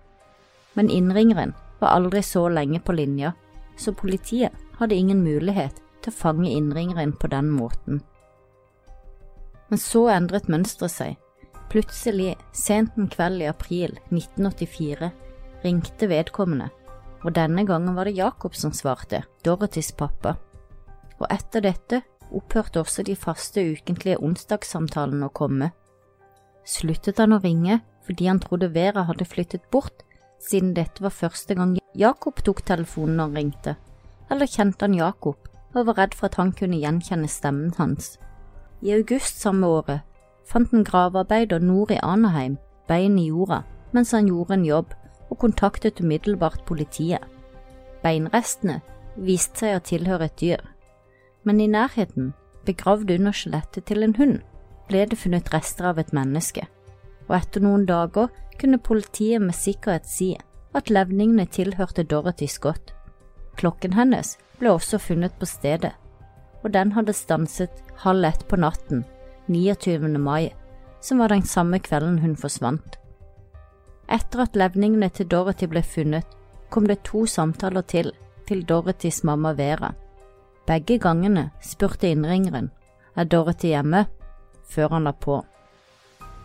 Men 0.73 0.89
innringeren 0.89 1.53
var 1.83 1.93
aldri 1.99 2.23
så 2.25 2.47
lenge 2.49 2.81
på 2.81 2.95
linja, 2.97 3.35
så 3.77 3.93
politiet 3.93 4.57
hadde 4.79 4.97
ingen 4.97 5.21
mulighet 5.21 5.83
til 6.01 6.15
å 6.15 6.17
fange 6.17 6.49
innringeren 6.49 7.13
på 7.13 7.29
den 7.29 7.51
måten. 7.53 8.01
Men 9.69 9.83
så 9.85 10.07
endret 10.15 10.49
mønsteret 10.49 10.95
seg. 10.95 11.21
Plutselig, 11.69 12.39
sent 12.57 12.97
en 12.97 13.13
kveld 13.13 13.45
i 13.45 13.51
april 13.53 13.99
1984, 14.15 15.13
ringte 15.67 16.09
vedkommende, 16.09 16.71
og 17.21 17.37
denne 17.37 17.69
gangen 17.69 18.01
var 18.01 18.09
det 18.09 18.17
Jacob 18.17 18.57
som 18.57 18.73
svarte, 18.73 19.27
Dorothys 19.45 19.93
pappa. 19.93 20.39
Og 21.21 21.29
etter 21.29 21.69
dette 21.69 22.03
opphørte 22.37 22.83
også 22.83 23.05
de 23.07 23.17
faste 23.17 23.63
ukentlige 23.75 24.21
onsdagssamtalene 24.23 25.29
å 25.29 25.35
komme. 25.35 25.71
Sluttet 26.65 27.21
han 27.21 27.37
å 27.37 27.43
ringe 27.43 27.81
fordi 28.05 28.29
han 28.29 28.41
trodde 28.43 28.73
Vera 28.75 29.07
hadde 29.09 29.25
flyttet 29.25 29.65
bort, 29.73 30.05
siden 30.41 30.75
dette 30.77 31.03
var 31.03 31.15
første 31.15 31.57
gang 31.57 31.79
Jakob 31.97 32.43
tok 32.45 32.65
telefonen 32.69 33.17
når 33.17 33.29
han 33.29 33.39
ringte, 33.39 33.77
eller 34.31 34.51
kjente 34.51 34.85
han 34.85 34.97
Jakob 34.99 35.51
og 35.75 35.89
var 35.89 35.99
redd 35.99 36.15
for 36.15 36.29
at 36.29 36.39
han 36.39 36.53
kunne 36.57 36.79
gjenkjenne 36.79 37.31
stemmen 37.31 37.73
hans. 37.79 38.17
I 38.85 38.93
august 38.99 39.41
samme 39.41 39.67
året 39.67 40.05
fant 40.47 40.75
en 40.75 40.85
gravearbeider 40.85 41.63
nord 41.65 41.95
i 41.95 42.03
Anaheim 42.03 42.59
bein 42.89 43.17
i 43.19 43.31
jorda 43.31 43.63
mens 43.95 44.13
han 44.13 44.29
gjorde 44.29 44.59
en 44.59 44.67
jobb, 44.67 44.93
og 45.31 45.39
kontaktet 45.39 46.01
umiddelbart 46.03 46.65
politiet. 46.67 47.23
Beinrestene 48.03 48.81
viste 49.17 49.63
seg 49.63 49.77
å 49.79 49.85
tilhøre 49.87 50.27
et 50.29 50.41
dyr, 50.41 50.65
men 51.45 51.61
i 51.61 51.69
nærheten, 51.69 52.33
begravd 52.65 53.11
under 53.11 53.37
skjelettet 53.37 53.87
til 53.89 54.05
en 54.05 54.17
hund, 54.17 54.39
ble 54.89 55.05
det 55.09 55.19
funnet 55.21 55.53
rester 55.53 55.91
av 55.91 56.01
et 56.01 56.13
menneske, 56.17 56.67
og 57.29 57.37
etter 57.39 57.65
noen 57.65 57.87
dager 57.89 58.33
kunne 58.61 58.81
politiet 58.81 59.43
med 59.43 59.57
sikkerhet 59.57 60.09
si 60.09 60.35
at 60.75 60.91
levningene 60.91 61.47
tilhørte 61.47 62.05
Dorothy 62.05 62.49
Scott. 62.51 62.93
Klokken 63.57 63.95
hennes 63.95 64.35
ble 64.59 64.73
også 64.75 64.99
funnet 64.99 65.37
på 65.39 65.49
stedet, 65.49 65.93
og 66.65 66.73
den 66.75 66.93
hadde 66.97 67.15
stanset 67.17 67.83
halv 68.03 68.25
ett 68.25 68.47
på 68.49 68.57
natten 68.57 69.05
29. 69.49 70.19
mai, 70.19 70.53
som 71.01 71.21
var 71.21 71.29
den 71.29 71.45
samme 71.45 71.79
kvelden 71.79 72.19
hun 72.25 72.37
forsvant. 72.37 72.99
Etter 74.09 74.45
at 74.45 74.57
levningene 74.57 75.11
til 75.13 75.29
Dorothy 75.29 75.69
ble 75.69 75.83
funnet, 75.85 76.27
kom 76.71 76.89
det 76.89 77.05
to 77.05 77.27
samtaler 77.29 77.85
til 77.87 78.13
til 78.49 78.65
Dorothys 78.69 79.23
mamma 79.25 79.55
Vera. 79.57 79.95
Begge 80.65 80.97
gangene 80.99 81.51
spurte 81.61 82.09
innringeren 82.09 82.71
er 83.17 83.29
Dorothy 83.29 83.75
hjemme, 83.75 84.07
før 84.65 84.97
han 84.97 85.05
la 85.05 85.13
på. 85.13 85.43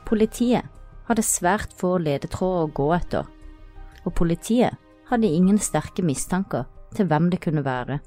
Politiet 0.09 0.67
hadde 1.07 1.23
svært 1.25 1.71
få 1.79 1.95
ledetråder 2.03 2.65
å 2.65 2.73
gå 2.75 2.87
etter, 2.97 3.29
og 4.03 4.15
politiet 4.19 4.75
hadde 5.09 5.31
ingen 5.31 5.57
sterke 5.61 6.03
mistanker 6.05 6.67
til 6.95 7.07
hvem 7.09 7.29
det 7.31 7.39
kunne 7.45 7.63
være. 7.65 7.99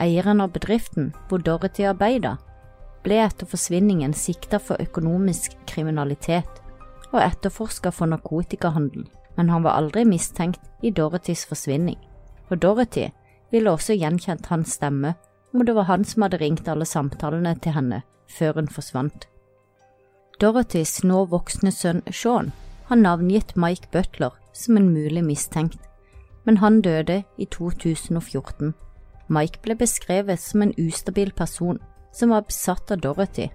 Eieren 0.00 0.42
av 0.42 0.52
bedriften 0.54 1.12
hvor 1.28 1.42
Dorothy 1.44 1.86
arbeida, 1.88 2.36
ble 3.04 3.22
etter 3.22 3.48
forsvinningen 3.48 4.12
sikta 4.16 4.58
for 4.60 4.80
økonomisk 4.82 5.54
kriminalitet 5.70 6.60
og 7.12 7.22
etterforska 7.22 7.92
for 7.94 8.10
narkotikahandel, 8.10 9.06
men 9.38 9.48
han 9.48 9.64
var 9.64 9.78
aldri 9.78 10.04
mistenkt 10.04 10.60
i 10.82 10.92
Dorothys 10.92 11.46
forsvinning, 11.48 11.96
og 12.50 12.60
Dorothy 12.60 13.08
ville 13.50 13.72
også 13.72 13.96
gjenkjent 13.98 14.46
hans 14.52 14.76
stemme 14.78 15.14
og 15.54 15.66
det 15.66 15.74
var 15.74 15.88
han 15.88 16.04
som 16.06 16.24
hadde 16.24 16.40
ringt 16.40 16.68
alle 16.70 16.86
samtalene 16.86 17.56
til 17.62 17.74
henne 17.74 18.02
før 18.30 18.60
hun 18.60 18.70
forsvant. 18.70 19.26
Dorothys 20.40 21.00
nå 21.04 21.24
voksne 21.32 21.72
sønn 21.74 22.02
Sean 22.14 22.52
har 22.88 23.00
navngitt 23.00 23.56
Mike 23.60 23.90
Butler 23.92 24.36
som 24.56 24.78
en 24.78 24.90
mulig 24.94 25.24
mistenkt, 25.26 25.80
men 26.46 26.58
han 26.62 26.80
døde 26.80 27.22
i 27.38 27.46
2014. 27.46 28.72
Mike 29.30 29.60
ble 29.62 29.76
beskrevet 29.78 30.40
som 30.40 30.62
en 30.62 30.74
ustabil 30.78 31.32
person 31.32 31.78
som 32.14 32.32
var 32.34 32.46
besatt 32.48 32.90
av 32.90 33.02
Dorothy. 33.02 33.50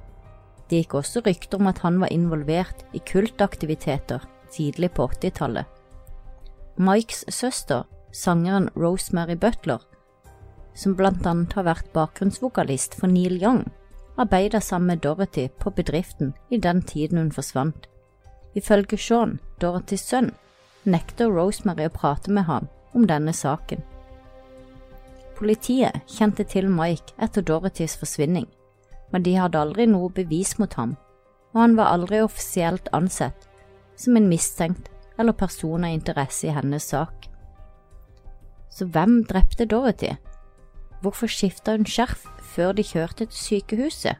Det 0.70 0.84
gikk 0.84 0.96
også 1.00 1.24
rykter 1.26 1.60
om 1.60 1.68
at 1.72 1.82
han 1.84 2.00
var 2.02 2.14
involvert 2.14 2.86
i 2.94 3.02
kultaktiviteter 3.04 4.24
tidlig 4.54 4.94
på 4.96 5.08
80-tallet. 5.08 5.66
Mikes 6.78 7.26
søster, 7.32 7.84
sangeren 8.16 8.70
Rosemary 8.76 9.36
Butler, 9.36 9.82
som 10.76 10.96
blant 10.96 11.26
annet 11.28 11.54
har 11.56 11.68
vært 11.68 11.92
bakgrunnsvokalist 11.96 12.96
for 13.00 13.12
Neil 13.12 13.38
Young, 13.42 13.66
arbeidet 14.18 14.64
sammen 14.64 14.94
med 14.94 15.04
Dorothy 15.04 15.50
på 15.60 15.72
bedriften 15.76 16.34
i 16.50 16.58
den 16.58 16.82
tiden 16.82 17.20
hun 17.20 17.32
forsvant. 17.36 17.90
Ifølge 18.56 18.98
Sean, 18.98 19.40
Dorothys 19.62 20.06
sønn, 20.08 20.32
nekter 20.88 21.32
Rosemary 21.32 21.90
å 21.90 21.96
prate 21.96 22.32
med 22.32 22.48
ham 22.48 22.70
om 22.96 23.08
denne 23.08 23.34
saken. 23.36 23.84
Politiet 25.36 26.06
kjente 26.08 26.46
til 26.48 26.70
Mike 26.72 27.18
etter 27.20 27.44
Dorothys 27.44 27.98
forsvinning, 28.00 28.48
men 29.12 29.24
de 29.24 29.36
hadde 29.36 29.60
aldri 29.60 29.88
noe 29.92 30.12
bevis 30.16 30.56
mot 30.60 30.72
ham, 30.80 30.96
og 31.52 31.62
han 31.62 31.76
var 31.76 31.92
aldri 31.92 32.22
offisielt 32.24 32.88
ansett 32.96 33.50
som 34.00 34.16
en 34.16 34.30
mistenkt 34.32 34.90
eller 35.20 35.36
person 35.36 35.84
av 35.84 35.92
interesse 35.92 36.48
i 36.48 36.56
hennes 36.56 36.88
sak. 36.92 37.25
Så 38.76 38.86
hvem 38.92 39.24
drepte 39.24 39.66
Dorothy? 39.66 40.18
Hvorfor 41.02 41.32
skifta 41.32 41.78
hun 41.78 41.86
skjerf 41.88 42.26
før 42.56 42.74
de 42.76 42.84
kjørte 42.84 43.28
til 43.30 43.38
sykehuset? 43.40 44.18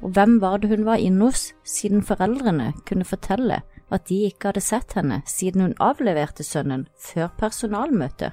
Og 0.00 0.14
hvem 0.14 0.38
var 0.40 0.60
det 0.62 0.70
hun 0.70 0.84
var 0.86 1.02
inne 1.02 1.26
hos, 1.26 1.50
siden 1.66 2.04
foreldrene 2.06 2.70
kunne 2.86 3.04
fortelle 3.04 3.60
at 3.90 4.06
de 4.08 4.20
ikke 4.28 4.48
hadde 4.48 4.62
sett 4.62 4.94
henne 4.94 5.20
siden 5.26 5.64
hun 5.64 5.74
avleverte 5.82 6.46
sønnen 6.46 6.86
før 6.98 7.32
personalmøtet? 7.38 8.30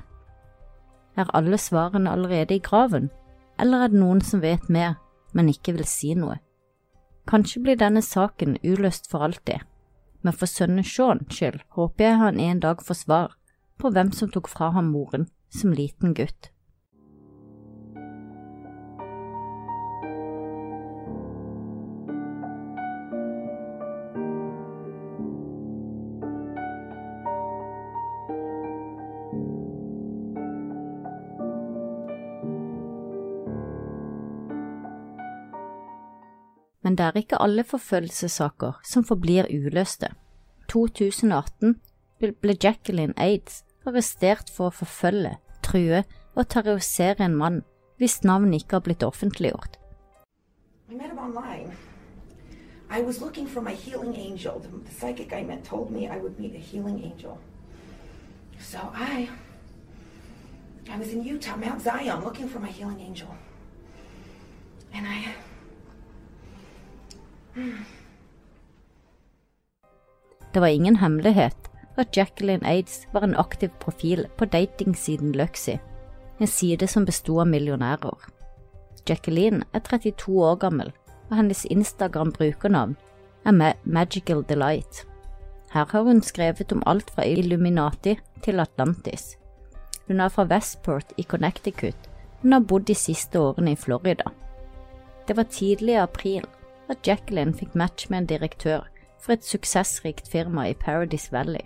Er 1.18 1.34
alle 1.34 1.58
svarene 1.58 2.12
allerede 2.14 2.56
i 2.56 2.62
graven, 2.62 3.10
eller 3.60 3.84
er 3.84 3.90
det 3.90 4.00
noen 4.00 4.22
som 4.22 4.46
vet 4.46 4.70
mer, 4.70 5.00
men 5.34 5.50
ikke 5.50 5.74
vil 5.74 5.90
si 5.90 6.14
noe? 6.14 6.38
Kanskje 7.28 7.64
blir 7.66 7.82
denne 7.82 8.06
saken 8.06 8.60
uløst 8.64 9.10
for 9.10 9.26
alltid, 9.26 9.66
men 10.22 10.38
for 10.38 10.46
sønnen 10.46 10.86
Sean 10.86 11.26
skyld 11.34 11.66
håper 11.74 12.06
jeg 12.06 12.22
han 12.22 12.40
en 12.40 12.62
dag 12.62 12.86
får 12.86 13.02
svar 13.02 13.34
på 13.78 13.92
hvem 13.94 14.12
som 14.12 14.30
tok 14.34 14.50
fra 14.52 14.72
ham 14.76 14.92
moren 14.94 15.28
som 15.54 15.74
liten 15.74 16.14
gutt. 16.18 16.52
Men 36.88 36.96
det 36.96 37.04
er 37.04 37.18
ikke 37.20 37.40
alle 37.44 37.66
forfølgelsessaker 37.68 38.78
som 38.88 39.04
forblir 39.04 39.50
uløste. 39.52 40.08
2018 40.72 41.74
ble 42.24 42.56
Jacqueline 42.64 43.12
Aids 43.20 43.66
arrestert 43.88 44.52
for 44.54 44.70
å 44.70 44.78
forfølge, 44.84 45.38
true 45.66 46.04
og 46.36 46.48
terrorisere 46.54 47.26
en 47.26 47.36
mann 47.36 47.64
hvis 47.98 48.22
navnet 48.24 48.62
ikke 48.62 48.78
har 48.78 48.86
blitt 48.86 49.04
offentliggjort. 49.04 49.80
I 52.90 53.02
was 53.02 53.22
looking 53.22 53.48
for 53.48 53.62
my 53.62 53.74
healing 53.74 54.16
angel. 54.16 54.60
The, 54.60 54.70
the 54.70 54.92
psychic 54.92 55.34
I 55.34 55.44
met 55.44 55.64
told 55.66 55.92
me 55.92 56.08
I 56.08 56.18
would 56.18 56.40
meet 56.40 56.56
a 56.56 56.60
healing 56.60 57.04
angel. 57.04 57.38
So 58.60 58.80
I 58.96 59.30
I 60.90 60.98
was 60.98 61.10
in 61.10 61.24
Utah, 61.24 61.58
Mount 61.58 61.82
Zion, 61.82 62.24
looking 62.24 62.48
for 62.48 62.60
my 62.60 62.70
healing 62.70 63.02
angel. 63.02 63.36
And 64.94 65.06
I 65.06 65.36
Det 70.54 70.60
var 70.60 70.68
ingen 70.68 70.96
hemmelighet 70.96 71.67
at 71.98 72.18
Jacqueline 72.18 72.66
Aids 72.68 73.08
var 73.14 73.24
en 73.26 73.36
aktiv 73.36 73.70
profil 73.80 74.26
på 74.38 74.46
datingsiden 74.46 75.32
Luxy, 75.36 75.78
en 76.40 76.48
side 76.48 76.88
som 76.88 77.06
besto 77.06 77.40
av 77.42 77.48
millionærer. 77.48 78.18
Jacqueline 79.10 79.64
er 79.74 79.80
32 79.80 80.38
år 80.44 80.56
gammel, 80.62 80.92
og 81.30 81.36
hennes 81.40 81.66
Instagram-brukernavn 81.66 82.96
er 83.46 83.74
Magical 83.84 84.44
Delight. 84.50 85.06
Her 85.74 85.86
har 85.86 86.04
hun 86.04 86.22
skrevet 86.22 86.72
om 86.72 86.84
alt 86.86 87.10
fra 87.12 87.26
Illuminati 87.26 88.18
til 88.44 88.60
Atlantis. 88.60 89.38
Hun 90.08 90.20
er 90.20 90.30
fra 90.30 90.48
Westport 90.48 91.14
i 91.18 91.24
Connecticut, 91.24 92.10
hun 92.42 92.54
har 92.54 92.60
bodd 92.60 92.88
de 92.88 92.96
siste 92.96 93.40
årene 93.40 93.72
i 93.72 93.80
Florida. 93.80 94.32
Det 95.28 95.36
var 95.38 95.44
tidlig 95.52 95.94
i 95.94 96.04
april 96.04 96.46
at 96.90 97.08
Jacqueline 97.08 97.54
fikk 97.54 97.76
match 97.76 98.10
med 98.10 98.18
en 98.18 98.30
direktør 98.30 98.86
for 99.20 99.34
et 99.34 99.46
suksessrikt 99.46 100.30
firma 100.32 100.70
i 100.70 100.78
Paradise 100.78 101.32
Valley. 101.32 101.66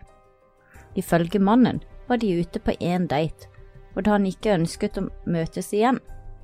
Ifølge 0.96 1.40
mannen 1.40 1.82
var 2.08 2.20
de 2.22 2.32
ute 2.42 2.60
på 2.60 2.76
én 2.80 3.08
date, 3.08 3.48
og 3.96 4.04
da 4.06 4.16
han 4.16 4.28
ikke 4.28 4.56
ønsket 4.56 5.00
å 5.00 5.08
møtes 5.26 5.72
igjen, 5.76 6.00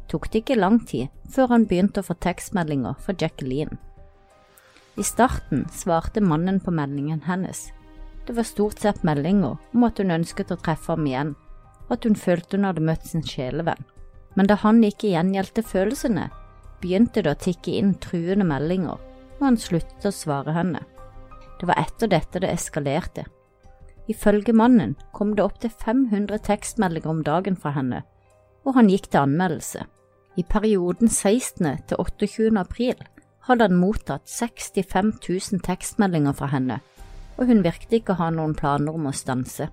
tok 0.08 0.30
det 0.32 0.44
ikke 0.44 0.60
lang 0.60 0.80
tid 0.88 1.12
før 1.32 1.52
han 1.52 1.68
begynte 1.68 2.04
å 2.04 2.08
få 2.08 2.16
tekstmeldinger 2.24 2.96
fra 3.04 3.16
Jacqueline. 3.20 3.80
I 4.98 5.04
starten 5.04 5.68
svarte 5.74 6.24
mannen 6.24 6.60
på 6.64 6.72
meldingen 6.74 7.22
hennes. 7.28 7.68
Det 8.26 8.36
var 8.36 8.48
stort 8.48 8.80
sett 8.82 9.04
meldinger 9.08 9.60
om 9.74 9.86
at 9.88 10.00
hun 10.02 10.16
ønsket 10.16 10.52
å 10.52 10.60
treffe 10.60 10.96
ham 10.96 11.06
igjen, 11.08 11.36
og 11.88 11.94
at 11.96 12.08
hun 12.08 12.18
følte 12.20 12.58
hun 12.58 12.68
hadde 12.68 12.84
møtt 12.88 13.06
sin 13.08 13.24
sjelevenn. 13.24 13.84
Men 14.36 14.50
da 14.50 14.58
han 14.64 14.84
ikke 14.84 15.12
gjengjeldte 15.14 15.64
følelsene, 15.66 16.28
begynte 16.82 17.24
det 17.24 17.34
å 17.34 17.40
tikke 17.42 17.78
inn 17.80 17.96
truende 18.04 18.46
meldinger, 18.48 19.00
og 19.38 19.44
han 19.44 19.60
sluttet 19.62 20.06
å 20.08 20.14
svare 20.14 20.54
henne. 20.56 20.84
Det 21.58 21.70
var 21.70 21.80
etter 21.82 22.12
dette 22.12 22.42
det 22.44 22.52
eskalerte. 22.54 23.26
Ifølge 24.08 24.54
mannen 24.56 24.96
kom 25.14 25.34
det 25.36 25.44
opptil 25.44 25.72
500 25.84 26.40
tekstmeldinger 26.48 27.12
om 27.12 27.24
dagen 27.28 27.58
fra 27.60 27.74
henne, 27.76 28.04
og 28.64 28.78
han 28.80 28.90
gikk 28.92 29.10
til 29.12 29.26
anmeldelse. 29.26 29.84
I 30.38 30.44
perioden 30.44 31.10
16. 31.10 31.66
til 31.88 31.98
28. 32.00 32.52
april 32.60 33.00
hadde 33.48 33.68
han 33.68 33.80
mottatt 33.80 34.30
65 34.30 35.18
000 35.24 35.64
tekstmeldinger 35.66 36.36
fra 36.38 36.52
henne, 36.52 36.80
og 37.38 37.50
hun 37.52 37.64
virket 37.66 38.00
ikke 38.00 38.16
å 38.16 38.22
ha 38.22 38.30
noen 38.32 38.56
planer 38.56 38.96
om 38.96 39.10
å 39.10 39.16
stanse. 39.16 39.70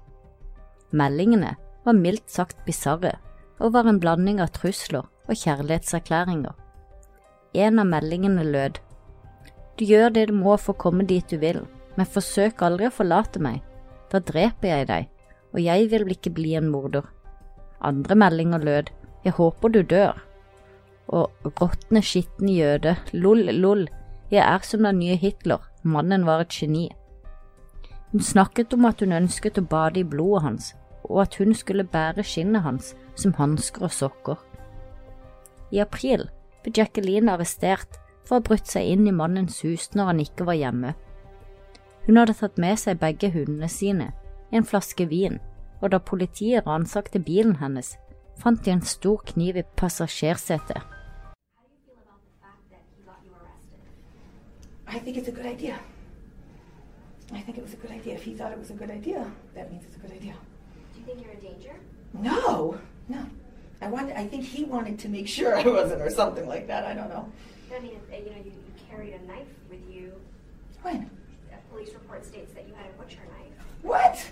Meldingene 0.94 1.54
var 1.84 1.98
mildt 1.98 2.30
sagt 2.30 2.64
bisarre, 2.66 3.16
og 3.60 3.74
var 3.74 3.86
en 3.86 4.00
blanding 4.02 4.40
av 4.42 4.50
trusler 4.56 5.04
og 5.28 5.38
kjærlighetserklæringer. 5.38 6.54
En 7.54 7.78
av 7.78 7.86
meldingene 7.86 8.42
lød 8.44 8.80
Du 9.78 9.84
gjør 9.84 10.10
det 10.14 10.28
du 10.30 10.34
må 10.38 10.56
for 10.56 10.74
å 10.74 10.78
komme 10.78 11.06
dit 11.06 11.26
du 11.30 11.38
vil, 11.38 11.64
men 11.96 12.06
forsøk 12.06 12.62
aldri 12.62 12.86
å 12.86 12.94
forlate 12.94 13.40
meg. 13.42 13.62
Da 14.12 14.20
dreper 14.20 14.68
jeg 14.68 14.88
deg, 14.88 15.08
og 15.52 15.60
jeg 15.62 15.90
vil 15.90 16.10
ikke 16.12 16.32
bli 16.34 16.54
en 16.58 16.70
morder. 16.70 17.06
Andre 17.80 18.14
meldinger 18.14 18.58
lød 18.58 18.92
Jeg 19.24 19.32
håper 19.32 19.68
du 19.68 19.82
dør. 19.82 20.18
Og 21.08 21.30
råtne, 21.60 22.02
skitne 22.02 22.52
jøde, 22.52 22.96
lol, 23.12 23.44
lol, 23.52 23.88
jeg 24.30 24.40
er 24.44 24.64
som 24.64 24.84
den 24.84 24.98
nye 24.98 25.16
Hitler, 25.16 25.60
mannen 25.82 26.26
var 26.26 26.40
et 26.44 26.52
geni. 26.52 26.88
Hun 28.12 28.20
snakket 28.20 28.72
om 28.74 28.84
at 28.88 29.00
hun 29.00 29.12
ønsket 29.12 29.58
å 29.58 29.66
bade 29.68 30.00
i 30.00 30.06
blodet 30.06 30.42
hans, 30.42 30.72
og 31.04 31.20
at 31.26 31.36
hun 31.40 31.54
skulle 31.54 31.84
bære 31.84 32.24
skinnet 32.24 32.64
hans 32.64 32.94
som 33.20 33.34
hansker 33.36 33.84
og 33.84 33.92
sokker. 33.92 34.38
I 35.72 35.82
april 35.84 36.28
ble 36.62 36.72
Jacqueline 36.76 37.32
arrestert 37.32 37.98
for 38.24 38.36
å 38.36 38.40
ha 38.40 38.46
brutt 38.48 38.70
seg 38.70 38.88
inn 38.94 39.08
i 39.08 39.14
mannens 39.14 39.60
hus 39.64 39.90
når 39.94 40.10
han 40.10 40.22
ikke 40.24 40.46
var 40.48 40.58
hjemme. 40.60 40.94
Hun 42.06 42.16
hadde 42.16 42.34
tatt 42.36 42.58
med 42.60 42.76
seg 42.76 42.98
begge 43.00 43.30
hundene 43.32 43.68
sine, 43.72 44.10
en 44.52 44.66
flaske 44.68 45.06
vin, 45.08 45.38
og 45.80 45.94
da 45.94 45.98
politiet 45.98 46.66
ransakte 46.66 47.18
bilen 47.18 47.56
hennes, 47.62 47.94
fant 48.36 48.60
de 48.64 48.74
en 48.74 48.82
stor 48.84 49.22
kniv 49.32 49.56
i 49.56 49.64
passasjersetet. 49.80 50.82
I 54.86 54.98
think 54.98 55.16
it's 55.16 55.28
a 55.28 55.32
good 55.32 55.46
idea. 55.46 55.78
I 57.32 57.40
think 57.40 57.58
it 57.58 57.64
was 57.64 57.72
a 57.72 57.76
good 57.76 57.90
idea. 57.90 58.14
If 58.14 58.22
he 58.22 58.34
thought 58.34 58.52
it 58.52 58.58
was 58.58 58.70
a 58.70 58.74
good 58.74 58.90
idea, 58.90 59.24
that 59.54 59.72
means 59.72 59.84
it's 59.84 59.96
a 59.96 59.98
good 59.98 60.12
idea. 60.12 60.34
Do 60.92 61.00
you 61.00 61.06
think 61.06 61.24
you're 61.24 61.32
in 61.32 61.40
danger? 61.40 61.74
No, 62.12 62.78
no. 63.08 63.26
I 63.80 63.88
wanted. 63.88 64.16
I 64.16 64.28
think 64.28 64.44
he 64.44 64.64
wanted 64.64 64.98
to 65.00 65.08
make 65.08 65.26
sure 65.26 65.56
I 65.56 65.64
wasn't, 65.64 66.00
or 66.00 66.10
something 66.10 66.46
like 66.46 66.68
that. 66.68 66.84
I 66.84 66.94
don't 66.94 67.08
know. 67.08 67.26
I 67.74 67.80
mean, 67.80 67.98
you 68.12 68.30
know, 68.30 68.42
you, 68.44 68.52
you 68.52 68.72
carried 68.88 69.14
a 69.14 69.26
knife 69.26 69.48
with 69.68 69.82
you. 69.90 70.12
When? 70.82 71.10
Police 71.74 71.92
report 71.92 72.24
states 72.24 72.52
that 72.52 72.68
you 72.68 72.74
had 72.74 72.86
a 72.86 73.02
butcher 73.02 73.18
knife. 73.32 73.58
What? 73.82 74.30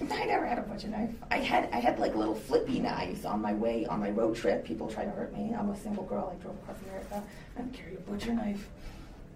I 0.00 0.24
never 0.24 0.44
had 0.44 0.58
a 0.58 0.62
butcher 0.62 0.88
knife. 0.88 1.14
I 1.30 1.36
had 1.36 1.68
I 1.72 1.78
had 1.78 2.00
like 2.00 2.16
little 2.16 2.34
flippy 2.34 2.80
knives 2.80 3.24
on 3.24 3.40
my 3.40 3.54
way 3.54 3.86
on 3.86 4.00
my 4.00 4.10
road 4.10 4.34
trip. 4.34 4.64
People 4.64 4.88
try 4.88 5.04
to 5.04 5.10
hurt 5.12 5.32
me. 5.32 5.54
I'm 5.56 5.70
a 5.70 5.76
single 5.76 6.02
girl. 6.02 6.32
I 6.34 6.42
drove 6.42 6.56
across 6.56 6.82
America. 6.82 7.22
I 7.56 7.60
don't 7.60 7.72
carry 7.72 7.94
a 7.94 8.00
butcher 8.00 8.34
knife. 8.34 8.68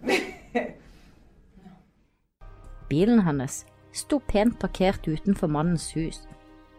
Bilen 2.90 3.20
hennes 3.20 3.64
sto 3.92 4.18
pent 4.18 4.58
parkert 4.58 5.06
utenfor 5.06 5.46
mannens 5.46 5.92
hus, 5.94 6.26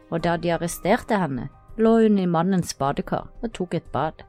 og 0.10 0.24
da 0.24 0.36
de 0.38 0.52
arresterte 0.52 1.20
henne, 1.20 1.48
lå 1.78 2.02
hun 2.02 2.20
i 2.20 2.26
mannens 2.26 2.74
badekar 2.74 3.30
og 3.42 3.54
tok 3.54 3.74
et 3.80 3.88
bad. 3.94 4.26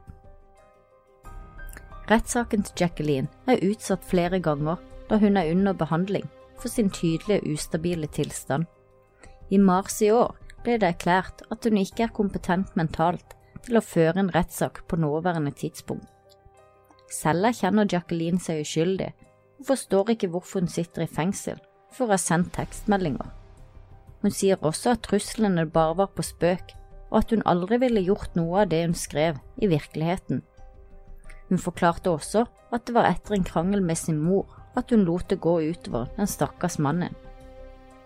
Rettssaken 2.11 2.63
til 2.63 2.75
Jacqueline 2.79 3.27
er 3.47 3.59
utsatt 3.67 4.05
flere 4.05 4.39
ganger 4.39 4.79
da 5.11 5.17
hun 5.19 5.35
er 5.37 5.51
under 5.51 5.75
behandling 5.75 6.29
for 6.55 6.71
sin 6.71 6.89
tydelige 6.89 7.43
ustabile 7.51 8.07
tilstand. 8.07 8.65
I 9.49 9.57
mars 9.57 10.01
i 10.01 10.11
år 10.11 10.37
ble 10.63 10.77
det 10.79 10.87
erklært 10.87 11.43
at 11.51 11.65
hun 11.67 11.79
ikke 11.81 12.05
er 12.05 12.13
kompetent 12.15 12.71
mentalt 12.79 13.35
til 13.65 13.77
å 13.77 13.83
føre 13.83 14.21
en 14.21 14.31
rettssak 14.31 14.85
på 14.87 14.99
nåværende 15.01 15.51
tidspunkt. 15.51 16.07
Selv 17.11 17.49
erkjenner 17.49 17.89
Jacqueline 17.91 18.39
seg 18.39 18.61
uskyldig, 18.63 19.09
og 19.59 19.67
forstår 19.67 20.13
ikke 20.13 20.31
hvorfor 20.31 20.63
hun 20.63 20.71
sitter 20.71 21.03
i 21.03 21.11
fengsel 21.11 21.59
for 21.91 22.07
å 22.07 22.15
ha 22.15 22.21
sendt 22.21 22.53
tekstmeldinger. 22.55 23.27
Hun 24.21 24.31
sier 24.31 24.63
også 24.63 24.93
at 24.95 25.03
truslene 25.09 25.67
bare 25.67 25.97
var 25.99 26.13
på 26.15 26.23
spøk, 26.23 26.71
og 27.11 27.19
at 27.19 27.35
hun 27.35 27.43
aldri 27.49 27.81
ville 27.81 28.05
gjort 28.05 28.37
noe 28.39 28.63
av 28.63 28.71
det 28.71 28.85
hun 28.85 28.95
skrev, 28.95 29.41
i 29.59 29.67
virkeligheten. 29.67 30.45
Hun 31.49 31.59
forklarte 31.59 32.13
også 32.13 32.45
at 32.71 32.87
det 32.87 32.95
var 32.95 33.09
etter 33.11 33.35
en 33.35 33.43
krangel 33.43 33.83
med 33.83 33.99
sin 33.99 34.21
mor 34.23 34.60
at 34.77 34.91
hun 34.91 35.05
lot 35.07 35.27
det 35.29 35.41
gå 35.43 35.57
utover 35.71 36.09
den 36.17 36.29
stakkars 36.29 36.77
mannen. 36.79 37.15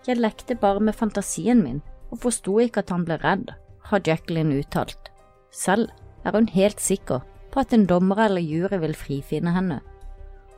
Jeg 0.08 0.19
lekte 0.19 0.56
bare 0.56 0.80
med 0.80 0.97
fantasien 0.97 1.63
min 1.63 1.82
og 2.13 2.21
forsto 2.25 2.60
ikke 2.62 2.84
at 2.84 2.91
han 2.93 3.06
ble 3.08 3.17
redd, 3.21 3.51
har 3.89 4.04
Jacqueline 4.06 4.60
uttalt. 4.62 5.10
Selv 5.51 5.89
er 6.25 6.36
hun 6.38 6.49
helt 6.54 6.82
sikker 6.82 7.23
på 7.54 7.62
at 7.62 7.73
en 7.73 7.88
dommer 7.89 8.25
eller 8.25 8.43
jury 8.43 8.80
vil 8.82 8.95
frifinne 8.97 9.54
henne. 9.56 9.80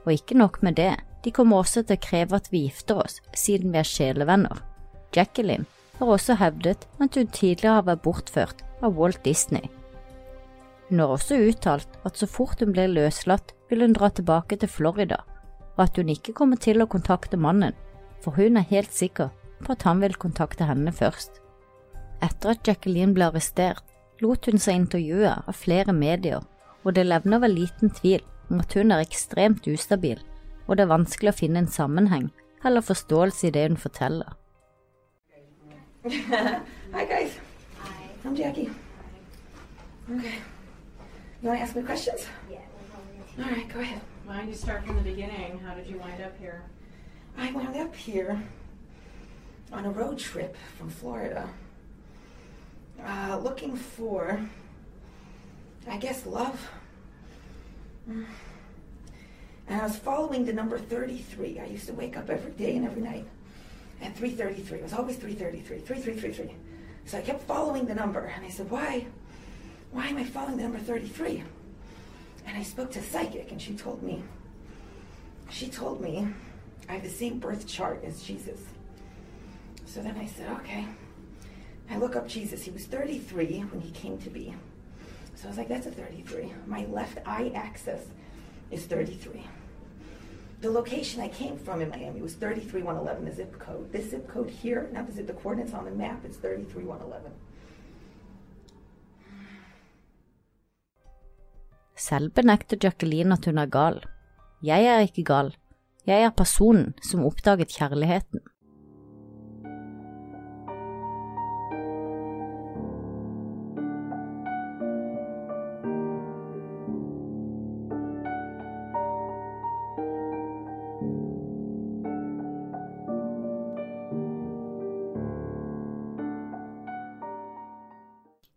Og 0.05 0.13
ikke 0.15 0.37
nok 0.39 0.61
med 0.63 0.77
det, 0.79 0.93
de 1.23 1.31
kommer 1.31 1.61
også 1.61 1.83
til 1.83 1.97
å 1.97 2.03
kreve 2.03 2.37
at 2.39 2.51
vi 2.51 2.65
gifter 2.67 3.01
oss, 3.03 3.19
siden 3.35 3.73
vi 3.73 3.81
er 3.81 3.87
sjelevenner. 3.87 4.61
Jacqueline 5.15 5.67
har 5.99 6.13
også 6.13 6.37
hevdet 6.39 6.87
at 6.99 7.15
hun 7.17 7.27
tidligere 7.27 7.79
har 7.79 7.87
vært 7.87 8.03
bortført 8.05 8.63
av 8.83 8.95
Walt 8.99 9.23
Disney. 9.25 9.67
Hun 10.89 11.01
har 11.03 11.15
også 11.17 11.39
uttalt 11.49 11.97
at 12.07 12.19
så 12.19 12.27
fort 12.29 12.61
hun 12.63 12.71
blir 12.75 12.91
løslatt, 12.91 13.51
vil 13.69 13.83
hun 13.83 13.95
dra 13.97 14.09
tilbake 14.09 14.59
til 14.61 14.71
Florida, 14.71 15.19
og 15.77 15.83
at 15.85 15.97
hun 15.97 16.09
ikke 16.09 16.33
kommer 16.37 16.59
til 16.61 16.81
å 16.81 16.89
kontakte 16.89 17.37
mannen, 17.37 17.75
for 18.23 18.35
hun 18.37 18.57
er 18.57 18.65
helt 18.71 18.93
sikker 18.93 19.29
på 19.63 19.73
at 19.73 19.85
han 19.85 20.01
vil 20.01 20.17
kontakte 20.17 20.65
henne 20.65 20.93
først. 20.93 21.39
Etter 22.25 22.55
at 22.55 22.65
Jacqueline 22.67 23.13
ble 23.13 23.29
arrestert, 23.29 23.83
lot 24.21 24.49
hun 24.49 24.57
seg 24.61 24.81
intervjue 24.81 25.29
av 25.37 25.53
flere 25.53 25.93
medier, 25.93 26.41
og 26.83 26.97
det 26.97 27.05
levner 27.05 27.41
vel 27.43 27.53
liten 27.59 27.93
tvil 27.93 28.25
om 28.49 28.63
at 28.63 28.73
hun 28.73 28.93
er 28.93 29.05
ekstremt 29.05 29.69
ustabil, 29.69 30.17
og 30.65 30.77
det 30.77 30.87
er 30.87 30.93
vanskelig 30.93 31.33
å 31.33 31.39
finne 31.43 31.63
en 31.63 31.71
sammenheng 31.71 32.31
eller 32.65 32.81
forståelse 32.81 33.47
i 33.47 33.53
det 33.53 33.67
hun 33.69 33.77
forteller. 33.77 34.33
Hi, 36.07 37.03
guys. 37.05 37.37
Hi. 37.79 37.93
I'm 38.25 38.35
Jackie. 38.35 38.69
Okay. 40.09 40.39
You 41.41 41.49
want 41.49 41.59
to 41.59 41.63
ask 41.63 41.75
me 41.75 41.83
questions? 41.83 42.25
Yeah, 42.49 42.59
All 43.39 43.43
right, 43.43 43.69
go 43.69 43.81
ahead. 43.81 44.01
Why 44.25 44.37
don't 44.37 44.49
you 44.49 44.55
start 44.55 44.83
from 44.83 44.95
the 44.95 45.03
beginning? 45.03 45.59
How 45.59 45.75
did 45.75 45.85
you 45.85 45.99
wind 45.99 46.23
up 46.23 46.35
here? 46.39 46.63
I 47.37 47.51
wound 47.51 47.77
up 47.77 47.95
here 47.95 48.41
on 49.71 49.85
a 49.85 49.91
road 49.91 50.17
trip 50.17 50.57
from 50.75 50.89
Florida, 50.89 51.47
uh, 53.05 53.39
looking 53.43 53.75
for, 53.75 54.39
I 55.87 55.97
guess, 55.97 56.25
love. 56.25 56.67
Mm. 58.09 58.25
And 59.67 59.81
I 59.81 59.83
was 59.83 59.97
following 59.97 60.43
the 60.43 60.53
number 60.53 60.79
33. 60.79 61.59
I 61.59 61.65
used 61.65 61.85
to 61.87 61.93
wake 61.93 62.17
up 62.17 62.31
every 62.31 62.53
day 62.53 62.75
and 62.75 62.87
every 62.87 63.03
night 63.03 63.27
at 64.01 64.15
3:33. 64.15 64.79
It 64.79 64.83
was 64.83 64.93
always 64.93 65.15
3:33, 65.17 65.79
3333. 65.79 66.55
So 67.05 67.19
I 67.19 67.21
kept 67.21 67.43
following 67.43 67.85
the 67.85 67.93
number, 67.93 68.21
and 68.21 68.43
I 68.43 68.49
said, 68.49 68.71
"Why? 68.71 69.05
Why 69.91 70.07
am 70.07 70.17
I 70.17 70.23
following 70.23 70.57
the 70.57 70.63
number 70.63 70.79
33?" 70.79 71.43
And 72.47 72.57
I 72.57 72.63
spoke 72.63 72.89
to 72.91 73.03
psychic, 73.03 73.51
and 73.51 73.61
she 73.61 73.73
told 73.73 74.01
me. 74.01 74.23
She 75.49 75.67
told 75.67 76.01
me 76.01 76.27
I 76.89 76.93
have 76.93 77.03
the 77.03 77.09
same 77.09 77.39
birth 77.39 77.67
chart 77.67 78.03
as 78.05 78.23
Jesus. 78.23 78.61
So 79.85 80.01
then 80.01 80.17
I 80.17 80.25
said, 80.25 80.49
okay. 80.61 80.87
I 81.89 81.97
look 81.97 82.15
up 82.15 82.27
Jesus. 82.27 82.63
He 82.63 82.71
was 82.71 82.85
33 82.85 83.59
when 83.71 83.81
he 83.81 83.91
came 83.91 84.17
to 84.19 84.29
be. 84.29 84.55
So 85.35 85.45
I 85.45 85.49
was 85.49 85.57
like, 85.57 85.67
that's 85.67 85.85
a 85.85 85.91
33. 85.91 86.53
My 86.65 86.85
left 86.85 87.19
eye 87.25 87.51
axis 87.53 88.07
is 88.71 88.85
33. 88.85 89.45
The 90.59 90.71
location 90.71 91.21
I 91.21 91.27
came 91.27 91.57
from 91.57 91.81
in 91.81 91.89
Miami 91.89 92.21
was 92.21 92.33
33111, 92.33 93.25
the 93.25 93.31
zip 93.35 93.59
code. 93.59 93.91
This 93.91 94.09
zip 94.09 94.27
code 94.27 94.49
here, 94.49 94.89
not 94.91 95.05
the 95.05 95.13
zip, 95.13 95.27
the 95.27 95.33
coordinates 95.33 95.73
on 95.73 95.85
the 95.85 95.91
map, 95.91 96.25
it's 96.25 96.37
33111. 96.37 97.31
Selv 102.07 102.31
benekter 102.31 102.77
Jacqueline 102.83 103.35
at 103.35 103.45
hun 103.45 103.57
er 103.57 103.67
gal. 103.67 103.97
Jeg 104.63 104.85
er 104.87 104.99
ikke 105.03 105.23
gal. 105.27 105.55
Jeg 106.07 106.23
er 106.23 106.29
personen 106.29 106.93
som 107.03 107.25
oppdaget 107.27 107.67
kjærligheten. 107.67 108.39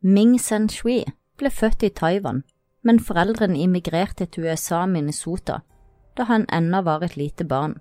Ming 0.02 0.38
Sen-shui 0.40 1.02
ble 1.36 1.50
født 1.50 1.82
i 1.82 1.90
Taiwan, 1.92 2.44
men 2.82 3.00
foreldrene 3.00 3.58
immigrerte 3.60 4.26
til 4.26 4.48
USA 4.48 4.82
og 4.84 4.92
Minnesota 4.94 5.60
da 6.18 6.26
han 6.28 6.46
ennå 6.52 6.82
var 6.84 7.04
et 7.04 7.16
lite 7.16 7.46
barn. 7.48 7.78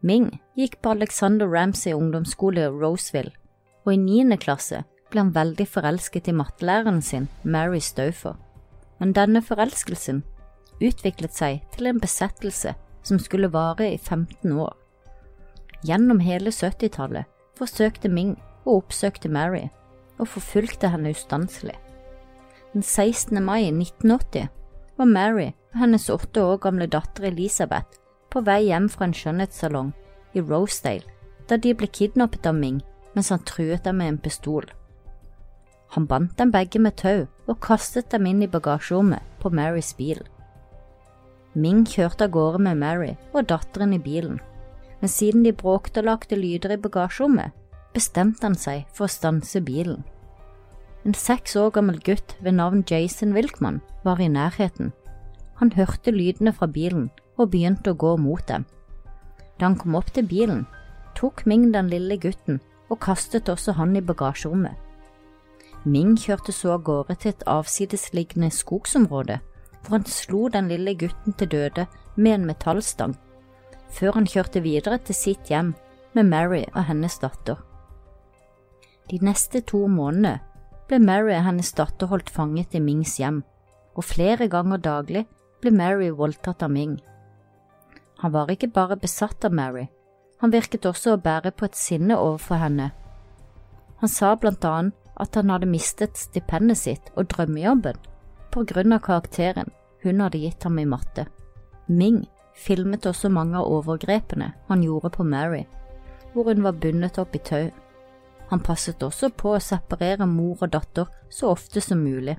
Ming 0.00 0.30
gikk 0.56 0.78
på 0.82 0.94
Alexander 0.96 1.46
Ramsay 1.46 1.92
ungdomsskole 1.92 2.64
i 2.64 2.72
Roseville, 2.72 3.34
og 3.84 3.92
i 3.92 4.00
niende 4.00 4.38
klasse 4.40 4.82
ble 5.10 5.24
han 5.24 5.34
veldig 5.34 5.66
forelsket 5.68 6.30
i 6.30 6.36
mattelæreren 6.36 7.02
sin, 7.02 7.28
Mary 7.42 7.82
Stauffer. 7.84 8.38
Men 8.98 9.12
denne 9.16 9.42
forelskelsen 9.44 10.22
utviklet 10.80 11.36
seg 11.36 11.60
til 11.74 11.90
en 11.90 12.00
besettelse 12.00 12.74
som 13.02 13.20
skulle 13.20 13.52
vare 13.52 13.90
i 13.92 13.98
15 13.98 14.52
år. 14.56 14.72
Gjennom 15.84 16.20
hele 16.24 16.52
70-tallet 16.52 17.28
forsøkte 17.60 18.08
Ming 18.08 18.34
og 18.64 18.82
oppsøkte 18.84 19.28
Mary, 19.28 19.68
og 20.20 20.28
forfulgte 20.28 20.90
henne 20.92 21.12
ustanselig. 21.14 21.76
Den 22.72 22.82
16. 22.82 23.42
mai 23.42 23.64
1980 23.66 24.46
var 24.96 25.06
Mary 25.10 25.48
og 25.72 25.78
hennes 25.80 26.04
åtte 26.10 26.42
år 26.46 26.60
gamle 26.62 26.86
datter 26.86 27.24
Elisabeth 27.26 27.98
på 28.30 28.44
vei 28.46 28.60
hjem 28.68 28.86
fra 28.92 29.08
en 29.08 29.14
skjønnhetssalong 29.16 29.88
i 30.38 30.42
Rosedale 30.44 31.10
da 31.50 31.58
de 31.58 31.72
ble 31.74 31.88
kidnappet 31.90 32.46
av 32.46 32.54
Ming 32.54 32.76
mens 33.16 33.32
han 33.34 33.42
truet 33.42 33.82
dem 33.88 33.98
med 33.98 34.12
en 34.12 34.20
pistol. 34.22 34.68
Han 35.96 36.06
bandt 36.06 36.36
dem 36.38 36.52
begge 36.54 36.78
med 36.78 36.94
tau 37.02 37.24
og 37.48 37.58
kastet 37.66 38.12
dem 38.14 38.30
inn 38.30 38.46
i 38.46 38.50
bagasjerommet 38.52 39.26
på 39.42 39.50
Marys 39.50 39.90
bil. 39.98 40.22
Ming 41.58 41.82
kjørte 41.90 42.28
av 42.28 42.36
gårde 42.38 42.62
med 42.68 42.78
Mary 42.78 43.16
og 43.32 43.50
datteren 43.50 43.98
i 43.98 43.98
bilen, 43.98 44.38
men 45.00 45.10
siden 45.10 45.42
de 45.42 45.50
bråkte 45.50 46.04
og 46.04 46.12
lagde 46.12 46.38
lyder 46.38 46.76
i 46.76 46.82
bagasjerommet, 46.86 47.50
bestemte 47.90 48.46
han 48.46 48.54
seg 48.54 48.86
for 48.94 49.08
å 49.08 49.14
stanse 49.18 49.58
bilen. 49.58 50.04
En 51.04 51.14
seks 51.16 51.56
år 51.56 51.70
gammel 51.72 51.96
gutt 52.04 52.34
ved 52.44 52.58
navn 52.58 52.82
Jason 52.90 53.32
Wilkman 53.32 53.80
var 54.04 54.20
i 54.20 54.28
nærheten. 54.28 54.92
Han 55.56 55.72
hørte 55.72 56.12
lydene 56.12 56.52
fra 56.52 56.66
bilen 56.66 57.08
og 57.38 57.50
begynte 57.54 57.94
å 57.94 57.96
gå 57.96 58.16
mot 58.20 58.44
dem. 58.48 58.66
Da 59.56 59.70
han 59.70 59.78
kom 59.80 59.96
opp 59.96 60.12
til 60.12 60.28
bilen, 60.28 60.66
tok 61.16 61.46
Ming 61.48 61.70
den 61.72 61.88
lille 61.88 62.18
gutten 62.20 62.60
og 62.90 63.00
kastet 63.00 63.48
også 63.48 63.72
han 63.78 63.96
i 63.96 64.04
bagasjerommet. 64.04 64.76
Ming 65.84 66.18
kjørte 66.20 66.52
så 66.52 66.74
av 66.74 66.84
gårde 66.84 67.16
til 67.16 67.32
et 67.32 67.46
avsidesliggende 67.48 68.50
skogsområde, 68.52 69.38
hvor 69.80 69.96
han 69.96 70.04
slo 70.04 70.48
den 70.52 70.68
lille 70.68 70.92
gutten 71.00 71.32
til 71.32 71.48
døde 71.48 71.86
med 72.16 72.34
en 72.34 72.46
metallstang, 72.50 73.16
før 73.88 74.18
han 74.18 74.28
kjørte 74.28 74.60
videre 74.60 75.00
til 75.00 75.16
sitt 75.16 75.48
hjem 75.48 75.72
med 76.12 76.28
Mary 76.28 76.66
og 76.74 76.84
hennes 76.90 77.16
datter. 77.22 77.56
De 79.10 79.18
neste 79.24 79.64
to 79.64 79.86
månedene 79.88 80.36
ble 80.90 80.98
Mary 80.98 81.36
og 81.36 81.46
hennes 81.46 81.70
datter 81.78 82.10
holdt 82.10 82.32
fanget 82.34 82.74
i 82.74 82.82
Mings 82.82 83.14
hjem, 83.20 83.44
og 83.94 84.06
flere 84.06 84.50
ganger 84.50 84.82
daglig 84.82 85.24
ble 85.62 85.70
Mary 85.70 86.10
voldtatt 86.10 86.64
av 86.66 86.72
Ming. 86.74 86.98
Han 88.20 88.34
var 88.34 88.50
ikke 88.50 88.72
bare 88.74 88.98
besatt 89.00 89.46
av 89.46 89.54
Mary, 89.54 89.86
han 90.40 90.52
virket 90.54 90.88
også 90.88 91.14
å 91.14 91.20
bære 91.20 91.52
på 91.52 91.68
et 91.68 91.76
sinne 91.76 92.16
overfor 92.16 92.58
henne. 92.62 92.90
Han 94.00 94.08
sa 94.08 94.32
blant 94.40 94.64
annet 94.64 94.96
at 95.20 95.36
han 95.36 95.52
hadde 95.52 95.68
mistet 95.68 96.16
stipendet 96.16 96.80
sitt 96.80 97.10
og 97.14 97.28
drømmejobben 97.32 97.98
på 98.50 98.64
grunn 98.70 98.96
av 98.96 99.02
karakteren 99.04 99.68
hun 100.00 100.22
hadde 100.24 100.40
gitt 100.40 100.64
ham 100.64 100.78
i 100.80 100.88
matte. 100.88 101.26
Ming 101.86 102.22
filmet 102.56 103.06
også 103.06 103.28
mange 103.32 103.60
av 103.60 103.68
overgrepene 103.68 104.54
han 104.68 104.84
gjorde 104.84 105.12
på 105.12 105.26
Mary, 105.28 105.66
hvor 106.32 106.48
hun 106.48 106.64
var 106.64 106.80
bundet 106.80 107.20
opp 107.20 107.36
i 107.36 107.42
tau. 107.44 107.68
Han 108.50 108.62
passet 108.66 109.02
også 109.06 109.30
på 109.30 109.54
å 109.54 109.62
separere 109.62 110.26
mor 110.26 110.58
og 110.64 110.72
datter 110.74 111.10
så 111.30 111.52
ofte 111.54 111.82
som 111.84 112.02
mulig. 112.02 112.36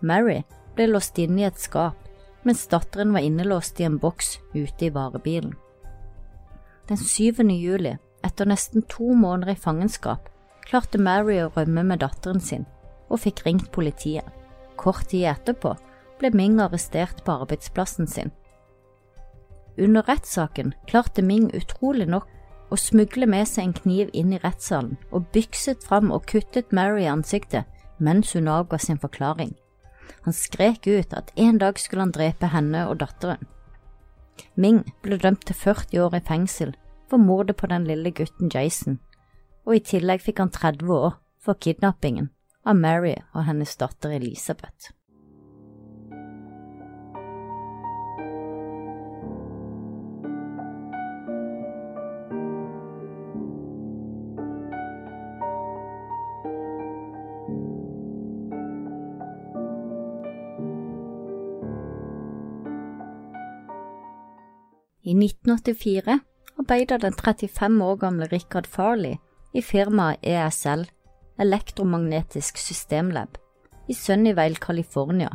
Mary 0.00 0.40
ble 0.76 0.88
låst 0.88 1.18
inne 1.20 1.42
i 1.42 1.48
et 1.48 1.60
skap, 1.60 1.96
mens 2.48 2.64
datteren 2.70 3.12
var 3.12 3.26
innelåst 3.26 3.80
i 3.80 3.86
en 3.88 3.98
boks 4.00 4.38
ute 4.54 4.88
i 4.88 4.92
varebilen. 4.94 5.52
Den 6.88 6.96
7. 6.96 7.44
juli, 7.52 7.98
etter 8.24 8.48
nesten 8.48 8.86
to 8.88 9.12
måneder 9.12 9.52
i 9.52 9.60
fangenskap, 9.60 10.30
klarte 10.64 11.00
Mary 11.00 11.42
å 11.42 11.52
rømme 11.52 11.84
med 11.84 12.00
datteren 12.00 12.40
sin 12.40 12.64
og 13.08 13.20
fikk 13.24 13.44
ringt 13.44 13.68
politiet. 13.72 14.24
Kort 14.80 15.10
tid 15.10 15.26
etterpå 15.28 15.74
ble 16.20 16.32
Ming 16.36 16.58
arrestert 16.62 17.20
på 17.24 17.36
arbeidsplassen 17.42 18.08
sin. 18.08 18.32
Under 19.78 20.06
rettssaken 20.08 20.72
klarte 20.88 21.22
Ming 21.22 21.50
utrolig 21.54 22.08
nok 22.08 22.28
å 22.70 22.76
smuglet 22.76 23.30
med 23.30 23.48
seg 23.48 23.68
en 23.68 23.76
kniv 23.76 24.10
inn 24.12 24.32
i 24.32 24.40
rettssalen 24.42 24.96
og 25.10 25.28
bykset 25.34 25.84
fram 25.86 26.12
og 26.14 26.26
kuttet 26.30 26.72
Mary 26.72 27.04
i 27.04 27.12
ansiktet 27.12 27.68
mens 27.98 28.34
hun 28.36 28.48
avga 28.48 28.78
sin 28.78 29.00
forklaring. 29.00 29.54
Han 30.24 30.36
skrek 30.36 30.86
ut 30.86 31.14
at 31.16 31.32
en 31.36 31.58
dag 31.58 31.78
skulle 31.78 32.04
han 32.06 32.14
drepe 32.14 32.50
henne 32.52 32.84
og 32.88 33.00
datteren. 33.02 33.46
Ming 34.54 34.84
ble 35.02 35.18
dømt 35.18 35.46
til 35.48 35.56
40 35.56 36.04
år 36.04 36.18
i 36.18 36.24
fengsel 36.28 36.74
for 37.10 37.18
mordet 37.18 37.56
på 37.56 37.70
den 37.70 37.86
lille 37.88 38.12
gutten 38.12 38.50
Jason, 38.54 39.00
og 39.66 39.78
i 39.78 39.84
tillegg 39.84 40.22
fikk 40.22 40.42
han 40.44 40.52
30 40.54 40.92
år 40.94 41.16
for 41.42 41.58
kidnappingen 41.58 42.30
av 42.68 42.76
Mary 42.76 43.16
og 43.32 43.46
hennes 43.48 43.74
datter 43.80 44.14
Elisabeth. 44.14 44.92
I 65.08 65.14
1984 65.14 66.18
arbeidet 66.58 67.00
den 67.00 67.14
35 67.16 67.84
år 67.84 67.96
gamle 67.96 68.26
Richard 68.28 68.66
Farley 68.66 69.16
i 69.54 69.62
firmaet 69.62 70.20
ESL, 70.22 70.82
Elektromagnetisk 71.40 72.58
Systemlab, 72.58 73.38
i 73.88 73.94
Sunnyvale, 73.94 74.58
California, 74.60 75.30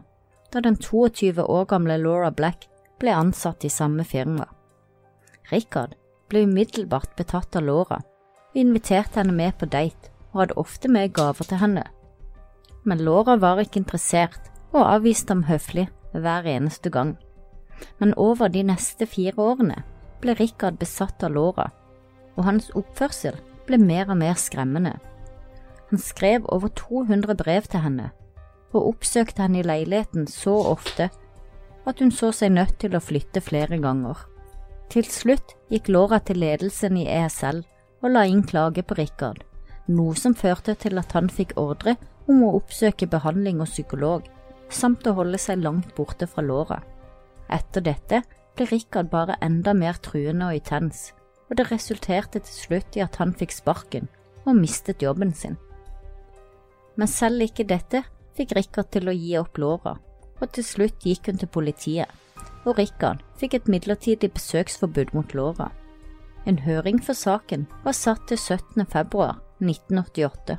da 0.54 0.62
den 0.62 0.78
22 0.78 1.42
år 1.42 1.66
gamle 1.66 1.98
Laura 1.98 2.30
Black 2.32 2.68
ble 3.02 3.16
ansatt 3.18 3.66
i 3.66 3.74
samme 3.74 4.06
firma. 4.06 4.46
Richard 5.50 5.98
ble 6.30 6.46
umiddelbart 6.46 7.16
betatt 7.18 7.58
av 7.58 7.66
Laura 7.66 8.04
og 8.04 8.62
inviterte 8.62 9.24
henne 9.24 9.34
med 9.34 9.58
på 9.58 9.66
date 9.66 10.14
og 10.34 10.44
hadde 10.44 10.62
ofte 10.62 10.92
med 10.92 11.18
gaver 11.18 11.50
til 11.50 11.64
henne. 11.64 11.88
Men 12.86 13.02
Laura 13.02 13.40
var 13.42 13.64
ikke 13.64 13.82
interessert 13.82 14.54
og 14.70 14.86
avviste 14.86 15.34
ham 15.34 15.48
høflig 15.50 15.90
hver 16.14 16.46
eneste 16.60 16.94
gang. 16.94 17.18
Men 18.00 18.14
over 18.18 18.50
de 18.50 18.64
neste 18.68 19.08
fire 19.10 19.38
årene 19.40 19.84
ble 20.24 20.36
Richard 20.40 20.80
besatt 20.80 21.24
av 21.24 21.36
Laura, 21.36 21.70
og 22.38 22.48
hans 22.48 22.70
oppførsel 22.78 23.38
ble 23.68 23.80
mer 23.80 24.10
og 24.10 24.20
mer 24.22 24.38
skremmende. 24.40 24.98
Han 25.90 26.02
skrev 26.02 26.46
over 26.50 26.72
200 26.74 27.36
brev 27.38 27.68
til 27.70 27.84
henne, 27.84 28.10
og 28.74 28.96
oppsøkte 28.96 29.46
henne 29.46 29.62
i 29.62 29.68
leiligheten 29.68 30.28
så 30.28 30.56
ofte 30.72 31.10
at 31.86 32.00
hun 32.00 32.12
så 32.16 32.32
seg 32.34 32.56
nødt 32.56 32.78
til 32.82 32.96
å 32.96 33.04
flytte 33.04 33.44
flere 33.44 33.78
ganger. 33.84 34.18
Til 34.94 35.06
slutt 35.10 35.56
gikk 35.72 35.90
Laura 35.92 36.20
til 36.24 36.40
ledelsen 36.42 36.98
i 37.02 37.08
ESL 37.10 37.64
og 38.04 38.12
la 38.12 38.26
inn 38.30 38.44
klage 38.48 38.84
på 38.86 38.98
Richard, 39.00 39.44
noe 39.88 40.16
som 40.20 40.36
førte 40.36 40.76
til 40.80 41.00
at 41.02 41.14
han 41.18 41.30
fikk 41.32 41.56
ordre 41.60 41.96
om 42.30 42.44
å 42.46 42.54
oppsøke 42.60 43.08
behandling 43.12 43.62
og 43.64 43.72
psykolog, 43.72 44.28
samt 44.70 45.08
å 45.08 45.16
holde 45.18 45.40
seg 45.42 45.62
langt 45.64 45.94
borte 45.98 46.28
fra 46.30 46.44
Laura. 46.46 46.80
Etter 47.54 47.86
dette 47.86 48.24
ble 48.58 48.68
Richard 48.70 49.12
bare 49.12 49.38
enda 49.46 49.74
mer 49.78 50.00
truende 50.02 50.50
og 50.50 50.58
intens, 50.58 51.12
og 51.50 51.58
det 51.60 51.70
resulterte 51.70 52.42
til 52.42 52.56
slutt 52.56 52.98
i 52.98 53.04
at 53.06 53.20
han 53.22 53.34
fikk 53.38 53.54
sparken 53.54 54.10
og 54.44 54.58
mistet 54.58 55.04
jobben 55.06 55.34
sin. 55.38 55.58
Men 56.98 57.10
selv 57.10 57.42
ikke 57.46 57.66
dette 57.70 58.04
fikk 58.38 58.56
Richard 58.58 58.90
til 58.94 59.10
å 59.10 59.16
gi 59.16 59.36
opp 59.40 59.58
Laura, 59.62 59.96
og 60.42 60.52
til 60.54 60.66
slutt 60.66 61.06
gikk 61.06 61.30
hun 61.30 61.40
til 61.42 61.52
politiet, 61.54 62.10
og 62.66 62.78
Richard 62.80 63.24
fikk 63.40 63.58
et 63.58 63.70
midlertidig 63.70 64.32
besøksforbud 64.34 65.14
mot 65.14 65.34
Laura. 65.38 65.70
En 66.46 66.60
høring 66.66 67.00
for 67.04 67.16
saken 67.16 67.68
var 67.86 67.96
satt 67.96 68.26
til 68.28 68.38
17. 68.38 68.86
februar 68.92 69.40
1988, 69.64 70.58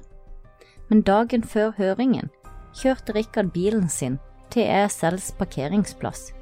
men 0.91 1.03
dagen 1.05 1.45
før 1.45 1.75
høringen 1.77 2.31
kjørte 2.75 3.15
Richard 3.17 3.53
bilen 3.55 3.89
sin 3.89 4.19
til 4.51 4.67
ESLs 4.69 5.33
parkeringsplass. 5.39 6.33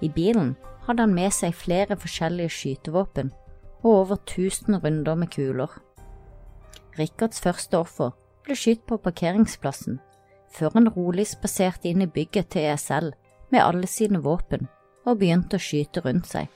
I 0.00 0.08
bilen 0.08 0.54
hadde 0.86 1.04
han 1.04 1.14
med 1.14 1.32
seg 1.34 1.54
flere 1.56 1.96
forskjellige 2.00 2.54
skytevåpen 2.56 3.32
og 3.82 3.90
over 3.90 4.16
1000 4.20 4.80
runder 4.84 5.14
med 5.14 5.30
kuler. 5.34 5.72
Rickards 6.98 7.40
første 7.40 7.78
offer 7.78 8.14
ble 8.44 8.56
skutt 8.56 8.86
på 8.88 8.98
parkeringsplassen, 9.00 10.00
før 10.50 10.74
han 10.74 10.90
rolig 10.96 11.26
spaserte 11.30 11.88
inn 11.88 12.02
i 12.04 12.10
bygget 12.10 12.50
til 12.52 12.72
ESL 12.72 13.12
med 13.52 13.62
alle 13.62 13.86
sine 13.86 14.22
våpen 14.24 14.68
og 15.04 15.20
begynte 15.20 15.56
å 15.56 15.62
skyte 15.62 16.02
rundt 16.04 16.28
seg. 16.28 16.48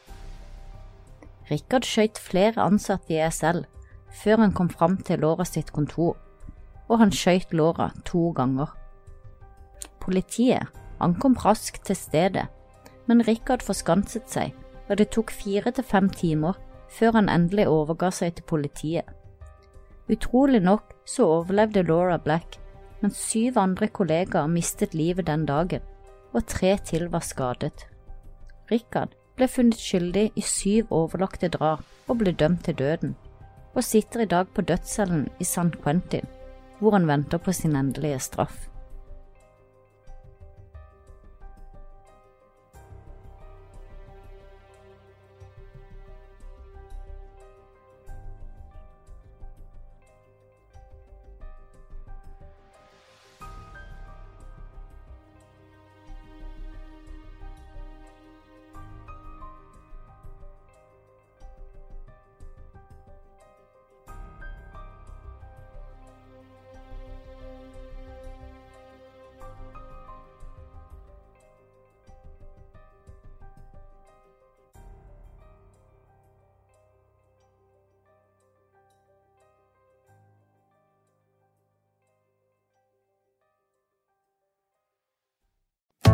Rikard 1.50 1.84
skjøt 1.84 2.20
flere 2.20 2.64
ansatte 2.64 3.12
i 3.12 3.20
ESL 3.20 3.64
før 4.14 4.44
han 4.44 4.54
kom 4.56 4.70
fram 4.70 4.96
til 5.04 5.20
Laura 5.20 5.44
sitt 5.48 5.72
kontor, 5.74 6.16
og 6.88 7.00
han 7.00 7.12
skjøt 7.12 7.52
Laura 7.52 7.90
to 8.06 8.30
ganger. 8.36 8.70
Politiet 10.00 10.70
ankom 11.02 11.34
raskt 11.40 11.84
til 11.88 11.98
stedet, 11.98 12.46
men 13.06 13.24
Rikard 13.26 13.62
forskanset 13.64 14.30
seg, 14.30 14.54
og 14.88 14.98
det 15.00 15.10
tok 15.14 15.32
fire 15.32 15.72
til 15.74 15.84
fem 15.84 16.08
timer 16.12 16.58
før 16.94 17.18
han 17.18 17.30
endelig 17.32 17.66
overga 17.68 18.10
seg 18.14 18.36
til 18.36 18.46
politiet. 18.48 19.08
Utrolig 20.10 20.60
nok 20.60 20.92
så 21.08 21.26
overlevde 21.38 21.82
Laura 21.82 22.18
Black, 22.20 22.58
men 23.00 23.12
syv 23.12 23.58
andre 23.60 23.88
kollegaer 23.88 24.48
mistet 24.48 24.94
livet 24.94 25.26
den 25.26 25.46
dagen, 25.48 25.82
og 26.32 26.46
tre 26.46 26.76
til 26.84 27.08
var 27.12 27.24
skadet. 27.24 27.86
Rikard 28.70 29.14
ble 29.36 29.48
funnet 29.48 29.80
skyldig 29.80 30.30
i 30.36 30.44
syv 30.44 30.92
overlagte 30.94 31.50
drap 31.52 31.84
og 32.08 32.20
ble 32.20 32.32
dømt 32.32 32.64
til 32.64 32.78
døden, 32.78 33.16
og 33.74 33.84
sitter 33.84 34.22
i 34.22 34.30
dag 34.30 34.52
på 34.54 34.62
dødscellen 34.62 35.26
i 35.40 35.44
San 35.44 35.72
Quentin, 35.82 36.28
hvor 36.78 36.94
han 36.96 37.08
venter 37.08 37.38
på 37.38 37.52
sin 37.52 37.76
endelige 37.76 38.18
straff. 38.18 38.68